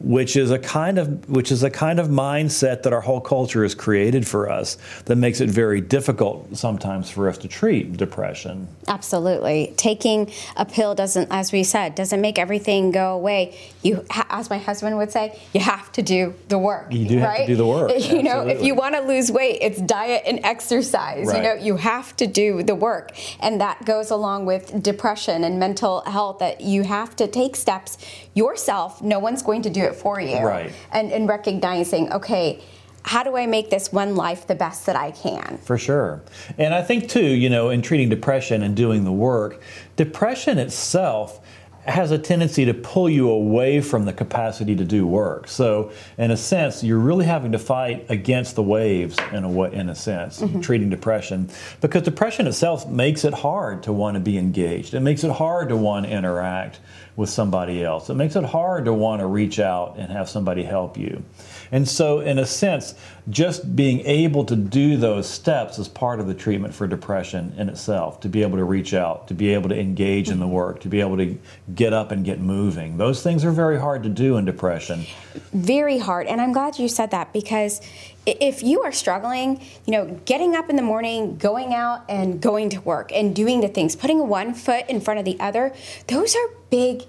which 0.00 0.36
is 0.36 0.50
a 0.50 0.58
kind 0.58 0.98
of 0.98 1.28
which 1.30 1.52
is 1.52 1.62
a 1.62 1.70
kind 1.70 2.00
of 2.00 2.08
mindset 2.08 2.82
that 2.82 2.92
our 2.92 3.00
whole 3.00 3.20
culture 3.20 3.62
has 3.62 3.74
created 3.74 4.26
for 4.26 4.50
us 4.50 4.78
that 5.04 5.14
makes 5.14 5.40
it 5.40 5.48
very 5.48 5.80
difficult 5.80 6.56
sometimes 6.56 7.08
for 7.08 7.28
us 7.28 7.38
to 7.38 7.46
treat 7.46 7.96
depression. 7.96 8.66
Absolutely. 8.88 9.72
Taking 9.76 10.32
a 10.56 10.64
pill 10.64 10.96
doesn't 10.96 11.28
as 11.30 11.52
we 11.52 11.62
said, 11.62 11.94
doesn't 11.94 12.20
make 12.20 12.36
everything 12.36 12.90
go 12.90 13.14
away. 13.14 13.56
You 13.82 14.04
as 14.10 14.50
my 14.50 14.58
husband 14.58 14.96
would 14.96 15.12
say, 15.12 15.38
you 15.52 15.60
have 15.60 15.92
to 15.92 16.02
do 16.02 16.34
the 16.48 16.58
work. 16.58 16.92
You 16.92 17.06
do 17.06 17.20
right? 17.20 17.38
have 17.38 17.46
to 17.46 17.46
do 17.46 17.56
the 17.56 17.66
work 17.66 17.75
You 18.16 18.22
know, 18.22 18.46
if 18.46 18.62
you 18.62 18.74
want 18.74 18.94
to 18.94 19.00
lose 19.00 19.30
weight, 19.30 19.58
it's 19.60 19.80
diet 19.80 20.22
and 20.26 20.40
exercise. 20.44 21.26
Right. 21.26 21.36
You 21.36 21.42
know, 21.42 21.54
you 21.54 21.76
have 21.76 22.16
to 22.16 22.26
do 22.26 22.62
the 22.62 22.74
work. 22.74 23.12
And 23.40 23.60
that 23.60 23.84
goes 23.84 24.10
along 24.10 24.46
with 24.46 24.82
depression 24.82 25.44
and 25.44 25.58
mental 25.58 26.02
health 26.02 26.38
that 26.38 26.60
you 26.60 26.84
have 26.84 27.16
to 27.16 27.26
take 27.26 27.56
steps 27.56 27.98
yourself. 28.34 29.02
No 29.02 29.18
one's 29.18 29.42
going 29.42 29.62
to 29.62 29.70
do 29.70 29.82
it 29.82 29.96
for 29.96 30.20
you. 30.20 30.38
Right. 30.38 30.72
And, 30.92 31.12
and 31.12 31.28
recognizing, 31.28 32.12
okay, 32.12 32.62
how 33.06 33.22
do 33.22 33.36
I 33.36 33.46
make 33.46 33.70
this 33.70 33.92
one 33.92 34.16
life 34.16 34.46
the 34.46 34.56
best 34.56 34.86
that 34.86 34.96
I 34.96 35.12
can? 35.12 35.58
For 35.58 35.78
sure. 35.78 36.22
And 36.58 36.74
I 36.74 36.82
think, 36.82 37.08
too, 37.08 37.24
you 37.24 37.48
know, 37.48 37.70
in 37.70 37.80
treating 37.80 38.08
depression 38.08 38.62
and 38.62 38.74
doing 38.76 39.04
the 39.04 39.12
work, 39.12 39.60
depression 39.94 40.58
itself 40.58 41.40
has 41.86 42.10
a 42.10 42.18
tendency 42.18 42.64
to 42.64 42.74
pull 42.74 43.08
you 43.08 43.30
away 43.30 43.80
from 43.80 44.04
the 44.04 44.12
capacity 44.12 44.74
to 44.74 44.84
do 44.84 45.06
work. 45.06 45.46
So, 45.46 45.92
in 46.18 46.30
a 46.30 46.36
sense, 46.36 46.82
you're 46.82 46.98
really 46.98 47.24
having 47.24 47.52
to 47.52 47.58
fight 47.58 48.06
against 48.08 48.56
the 48.56 48.62
waves 48.62 49.16
in 49.32 49.44
a 49.44 49.48
way, 49.48 49.72
in 49.72 49.88
a 49.88 49.94
sense, 49.94 50.40
mm-hmm. 50.40 50.60
treating 50.60 50.90
depression, 50.90 51.48
because 51.80 52.02
depression 52.02 52.46
itself 52.46 52.88
makes 52.88 53.24
it 53.24 53.34
hard 53.34 53.84
to 53.84 53.92
want 53.92 54.14
to 54.16 54.20
be 54.20 54.36
engaged. 54.36 54.94
It 54.94 55.00
makes 55.00 55.22
it 55.22 55.30
hard 55.30 55.68
to 55.68 55.76
want 55.76 56.06
to 56.06 56.12
interact 56.12 56.80
with 57.14 57.30
somebody 57.30 57.82
else. 57.82 58.10
It 58.10 58.14
makes 58.14 58.36
it 58.36 58.44
hard 58.44 58.84
to 58.84 58.92
want 58.92 59.20
to 59.20 59.26
reach 59.26 59.58
out 59.58 59.96
and 59.96 60.10
have 60.10 60.28
somebody 60.28 60.62
help 60.62 60.98
you. 60.98 61.24
And 61.72 61.88
so, 61.88 62.20
in 62.20 62.38
a 62.38 62.46
sense, 62.46 62.94
just 63.28 63.74
being 63.74 64.00
able 64.06 64.44
to 64.44 64.56
do 64.56 64.96
those 64.96 65.28
steps 65.28 65.78
is 65.78 65.88
part 65.88 66.20
of 66.20 66.26
the 66.26 66.34
treatment 66.34 66.74
for 66.74 66.86
depression 66.86 67.54
in 67.56 67.68
itself 67.68 68.20
to 68.20 68.28
be 68.28 68.42
able 68.42 68.58
to 68.58 68.64
reach 68.64 68.94
out, 68.94 69.28
to 69.28 69.34
be 69.34 69.52
able 69.52 69.68
to 69.68 69.78
engage 69.78 70.30
in 70.30 70.38
the 70.38 70.44
mm-hmm. 70.44 70.54
work, 70.54 70.80
to 70.80 70.88
be 70.88 71.00
able 71.00 71.16
to 71.16 71.38
get 71.74 71.92
up 71.92 72.12
and 72.12 72.24
get 72.24 72.40
moving. 72.40 72.96
Those 72.96 73.22
things 73.22 73.44
are 73.44 73.50
very 73.50 73.78
hard 73.78 74.02
to 74.04 74.08
do 74.08 74.36
in 74.36 74.44
depression. 74.44 75.04
Very 75.52 75.98
hard. 75.98 76.26
And 76.26 76.40
I'm 76.40 76.52
glad 76.52 76.78
you 76.78 76.88
said 76.88 77.10
that 77.10 77.32
because 77.32 77.80
if 78.26 78.62
you 78.62 78.82
are 78.82 78.92
struggling, 78.92 79.60
you 79.86 79.92
know, 79.92 80.20
getting 80.24 80.54
up 80.54 80.70
in 80.70 80.76
the 80.76 80.82
morning, 80.82 81.36
going 81.36 81.72
out 81.74 82.04
and 82.08 82.40
going 82.40 82.70
to 82.70 82.80
work 82.80 83.12
and 83.12 83.34
doing 83.34 83.60
the 83.60 83.68
things, 83.68 83.94
putting 83.96 84.28
one 84.28 84.54
foot 84.54 84.84
in 84.88 85.00
front 85.00 85.18
of 85.18 85.24
the 85.24 85.38
other, 85.40 85.74
those 86.08 86.34
are 86.34 86.48
big 86.70 87.02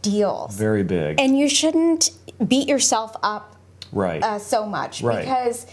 deals. 0.00 0.56
Very 0.56 0.82
big. 0.82 1.20
And 1.20 1.38
you 1.38 1.48
shouldn't 1.48 2.10
beat 2.46 2.68
yourself 2.68 3.14
up 3.22 3.56
right. 3.92 4.22
uh, 4.22 4.38
so 4.38 4.66
much 4.66 5.02
right. 5.02 5.20
because 5.20 5.66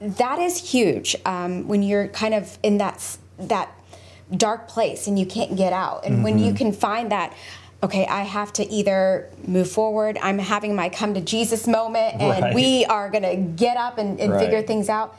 that 0.00 0.38
is 0.38 0.70
huge 0.70 1.16
um, 1.24 1.66
when 1.68 1.82
you're 1.82 2.08
kind 2.08 2.34
of 2.34 2.58
in 2.62 2.78
that 2.78 3.18
that 3.38 3.70
dark 4.34 4.68
place 4.68 5.06
and 5.06 5.18
you 5.18 5.26
can't 5.26 5.56
get 5.56 5.72
out 5.72 6.04
and 6.04 6.14
mm-hmm. 6.14 6.24
when 6.24 6.38
you 6.38 6.46
mm-hmm. 6.46 6.56
can 6.56 6.72
find 6.72 7.12
that 7.12 7.34
okay 7.82 8.06
i 8.06 8.22
have 8.22 8.52
to 8.52 8.64
either 8.70 9.30
move 9.46 9.70
forward 9.70 10.18
i'm 10.22 10.38
having 10.38 10.74
my 10.74 10.88
come 10.88 11.12
to 11.14 11.20
jesus 11.20 11.66
moment 11.66 12.14
and 12.20 12.42
right. 12.42 12.54
we 12.54 12.84
are 12.86 13.10
going 13.10 13.22
to 13.22 13.36
get 13.36 13.76
up 13.76 13.98
and, 13.98 14.18
and 14.18 14.32
right. 14.32 14.40
figure 14.40 14.62
things 14.62 14.88
out 14.88 15.18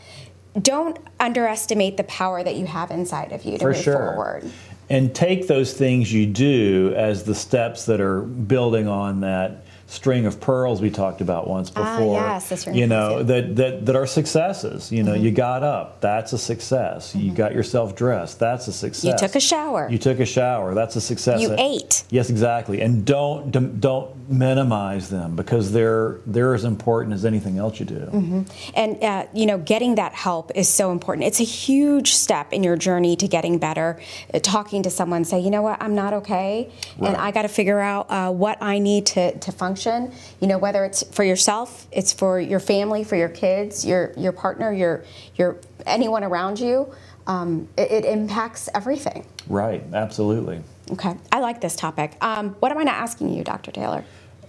don't 0.60 0.98
underestimate 1.20 1.98
the 1.98 2.04
power 2.06 2.44
that 2.44 2.56
you 2.56 2.65
have 2.65 2.89
inside 2.89 3.32
of 3.32 3.44
you 3.44 3.54
to 3.54 3.60
For 3.60 3.74
move 3.74 3.84
sure. 3.84 4.13
forward 4.13 4.52
and 4.89 5.13
take 5.13 5.48
those 5.48 5.74
things 5.74 6.12
you 6.12 6.26
do 6.26 6.94
as 6.96 7.24
the 7.24 7.36
steps 7.36 7.86
that 7.86 8.00
are 8.00 8.22
building 8.22 8.88
on 8.88 9.22
that 9.22 9.64
string 9.88 10.26
of 10.26 10.41
pearls 10.41 10.82
we 10.82 10.89
talked 10.89 11.21
about 11.21 11.48
once 11.48 11.69
before. 11.69 11.86
Ah, 11.88 11.98
before. 11.98 12.15
yes, 12.21 12.50
the 12.50 12.58
string 12.58 12.76
you 12.76 12.88
know 12.88 13.21
that, 13.21 13.56
that 13.56 13.86
that 13.86 13.95
are 13.95 14.08
successes. 14.08 14.91
You 14.91 15.04
know, 15.04 15.13
Mm-hmm. 15.13 15.24
you 15.26 15.32
got 15.32 15.62
up, 15.63 16.02
that's 16.02 16.34
a 16.34 16.38
success. 16.38 17.13
You 17.15 17.32
got 17.32 17.54
yourself 17.54 17.95
dressed, 17.95 18.39
that's 18.39 18.67
a 18.67 18.74
success. 18.74 19.04
You 19.21 19.28
took 19.28 19.36
a 19.36 19.39
shower. 19.39 19.88
You 19.89 19.98
took 20.00 20.19
a 20.19 20.26
shower, 20.26 20.74
that's 20.74 20.95
a 20.95 21.02
success. 21.02 21.39
You 21.41 21.54
ate. 21.58 22.04
Yes, 22.10 22.30
exactly. 22.30 22.82
And 22.82 23.06
don't 23.06 23.52
don't 23.52 24.14
minimize 24.28 25.10
them 25.10 25.36
because 25.36 25.72
they're 25.72 26.20
they're 26.26 26.54
as 26.54 26.64
important 26.64 27.14
as 27.14 27.26
anything 27.26 27.58
else 27.58 27.80
you 27.80 27.86
do. 27.86 28.00
Mm-hmm. 28.00 28.42
And 28.76 29.04
uh, 29.04 29.26
you 29.34 29.46
know, 29.46 29.58
getting 29.58 29.96
that 29.96 30.14
help 30.14 30.52
is 30.56 30.68
so 30.68 30.92
important. 30.92 31.28
It's 31.28 31.40
a 31.40 31.46
huge 31.46 32.14
step 32.14 32.54
in 32.54 32.64
your 32.64 32.76
journey 32.76 33.16
to 33.18 33.28
getting 33.28 33.58
better. 33.58 34.00
Uh, 34.34 34.40
talking 34.40 34.84
to 34.84 34.90
someone, 34.90 35.26
say, 35.26 35.40
you 35.40 35.50
know 35.50 35.62
what, 35.62 35.82
I'm 35.82 35.96
not 35.96 36.14
okay, 36.14 36.72
and 37.00 37.16
I 37.16 37.32
got 37.32 37.44
to 37.44 37.48
figure 37.48 37.80
out 37.80 38.10
uh, 38.10 38.32
what 38.32 38.62
I 38.62 38.80
need 38.80 39.06
to, 39.08 39.38
to 39.38 39.52
function. 39.52 40.12
You 40.40 40.48
know, 40.48 40.58
whether 40.58 40.86
it's 40.86 41.04
for 41.04 41.24
yourself, 41.24 41.88
it's 41.92 42.14
for 42.14 42.40
your 42.40 42.60
family, 42.60 43.04
for 43.04 43.16
your 43.16 43.30
kids, 43.30 43.86
your 43.86 44.14
your 44.18 44.32
partner, 44.32 44.72
your 44.72 45.04
your 45.36 45.58
anyone 45.86 46.24
around 46.24 46.60
you. 46.60 46.94
Um, 47.28 47.68
it, 47.76 47.92
it 47.92 48.06
impacts 48.06 48.70
everything. 48.76 49.26
Right, 49.48 49.84
absolutely. 49.94 50.62
Okay, 50.91 51.15
I 51.32 51.39
like 51.39 51.62
this 51.62 51.76
topic. 51.76 52.15
Um, 52.21 52.52
what 52.60 52.71
am 52.71 52.78
I 52.78 52.84
not 52.84 52.95
asking 52.95 53.34
you, 53.34 53.43
Dr. 53.43 53.71
Taylor? 53.71 54.04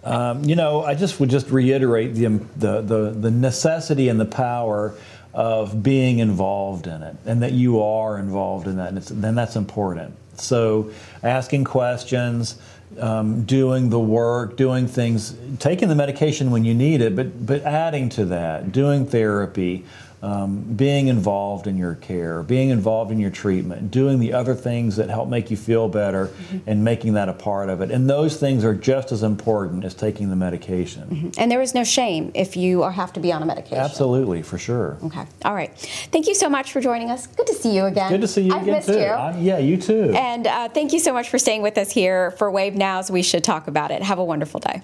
Um, 0.05 0.45
you 0.45 0.55
know, 0.55 0.85
I 0.85 0.95
just 0.95 1.19
would 1.19 1.31
just 1.31 1.51
reiterate 1.51 2.15
the, 2.15 2.27
the, 2.57 2.81
the, 2.81 3.11
the 3.11 3.31
necessity 3.31 4.09
and 4.09 4.21
the 4.21 4.27
power 4.27 4.95
of 5.35 5.83
being 5.83 6.21
involved 6.21 6.87
in 6.87 7.03
it 7.03 7.17
and 7.27 7.43
that 7.43 7.53
you 7.53 7.83
are 7.83 8.19
involved 8.19 8.67
in 8.67 8.77
that, 8.77 8.91
and 8.91 9.03
then 9.03 9.35
that's 9.35 9.57
important. 9.57 10.15
So, 10.35 10.93
asking 11.23 11.65
questions, 11.65 12.59
um, 13.01 13.45
doing 13.45 13.91
the 13.91 13.99
work, 13.99 14.57
doing 14.57 14.87
things, 14.87 15.35
taking 15.59 15.89
the 15.89 15.95
medication 15.95 16.51
when 16.51 16.65
you 16.65 16.75
need 16.75 17.01
it, 17.01 17.17
but, 17.17 17.45
but 17.45 17.63
adding 17.63 18.09
to 18.11 18.27
that, 18.27 18.71
doing 18.73 19.07
therapy, 19.07 19.85
um, 20.23 20.63
being 20.75 21.09
involved 21.09 21.67
in 21.67 21.77
your 21.77 21.95
care, 21.95 22.43
being 22.43 22.71
involved 22.71 23.11
in 23.13 23.19
your 23.21 23.31
treatment, 23.31 23.91
doing 23.91 24.19
the 24.19 24.33
other 24.33 24.55
things 24.55 24.97
that 24.97 25.09
help 25.11 25.29
make 25.29 25.51
you 25.51 25.57
feel 25.57 25.89
better, 25.89 26.31
and 26.67 26.83
making 26.85 27.13
that 27.15 27.29
a 27.29 27.33
part 27.33 27.69
of 27.69 27.81
it. 27.81 27.91
And 27.91 28.09
those 28.09 28.39
things 28.39 28.65
are 28.65 28.75
just 28.75 29.13
as 29.13 29.23
important 29.23 29.85
as 29.85 29.95
taking 29.95 30.31
the 30.31 30.37
medication. 30.37 31.33
And 31.39 31.51
there 31.51 31.61
is 31.63 31.75
no 31.75 31.85
shame 31.85 32.33
if 32.35 32.57
you 32.57 32.83
are, 32.83 32.93
have 32.93 33.13
to 33.15 33.21
be 33.21 33.33
on 33.33 33.43
a 33.43 33.47
medication. 33.47 33.79
Absolutely, 33.79 34.43
for 34.43 34.59
sure. 34.59 34.97
Okay. 35.05 35.25
All 35.45 35.55
right. 35.55 35.77
Thank 36.13 36.27
you 36.27 36.35
so 36.35 36.49
much 36.49 36.73
for 36.73 36.81
joining 36.81 37.11
us. 37.11 37.27
Good 37.27 37.47
to 37.49 37.55
see 37.55 37.75
you 37.75 37.85
again. 37.85 38.11
Good 38.11 38.23
to 38.23 38.29
see 38.29 38.43
you 38.43 38.55
I've 38.55 38.63
again 38.63 38.75
missed 38.75 38.89
too. 38.89 38.99
you. 38.99 39.07
I- 39.07 39.37
yeah, 39.39 39.59
you 39.59 39.77
too. 39.77 40.13
And 40.15 40.47
uh, 40.47 40.69
thank 40.71 40.93
you 40.93 40.99
so 40.99 41.13
much 41.13 41.29
for 41.29 41.39
staying 41.39 41.63
with 41.63 41.77
us 41.79 41.91
here 41.93 42.31
for 42.33 42.51
Wave 42.51 42.75
Now's 42.75 43.11
We 43.11 43.23
Should 43.23 43.45
Talk 43.45 43.69
About 43.69 43.91
It. 43.91 44.03
Have 44.03 44.19
a 44.19 44.25
wonderful 44.25 44.61
day. 44.61 44.83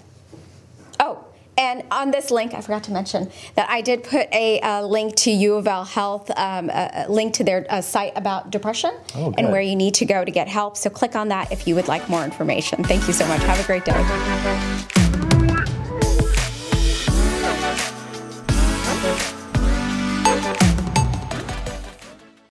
And 1.63 1.85
on 1.93 2.11
this 2.11 2.33
link, 2.33 2.55
I 2.55 2.61
forgot 2.61 2.83
to 2.85 2.93
mention 2.93 3.31
that 3.55 3.71
I 3.71 3.83
did 3.83 4.03
put 4.03 4.27
a, 4.33 4.61
uh 4.61 4.83
link 4.83 5.15
to 5.25 5.31
U 5.31 5.55
of 5.55 5.69
L 5.69 5.85
Health, 5.85 6.31
um, 6.37 6.69
a, 6.71 7.05
a 7.07 7.13
link 7.13 7.35
to 7.35 7.45
their 7.45 7.65
uh, 7.71 7.81
site 7.81 8.13
about 8.17 8.51
depression 8.51 8.93
Oh, 9.15 9.33
and 9.39 9.53
where 9.53 9.61
you 9.61 9.77
need 9.77 9.95
to 9.95 10.05
go 10.05 10.25
to 10.25 10.31
get 10.31 10.49
help. 10.49 10.77
So 10.77 10.91
click 10.91 11.15
on 11.15 11.29
that 11.29 11.53
if 11.53 11.67
you 11.69 11.75
would 11.77 11.87
like 11.87 12.09
more 12.09 12.25
information. 12.25 12.83
Thank 12.83 13.07
you 13.07 13.13
so 13.13 13.27
much. 13.29 13.43
Have 13.43 13.61
a 13.61 13.67
great 13.67 13.85
day. 13.85 15.02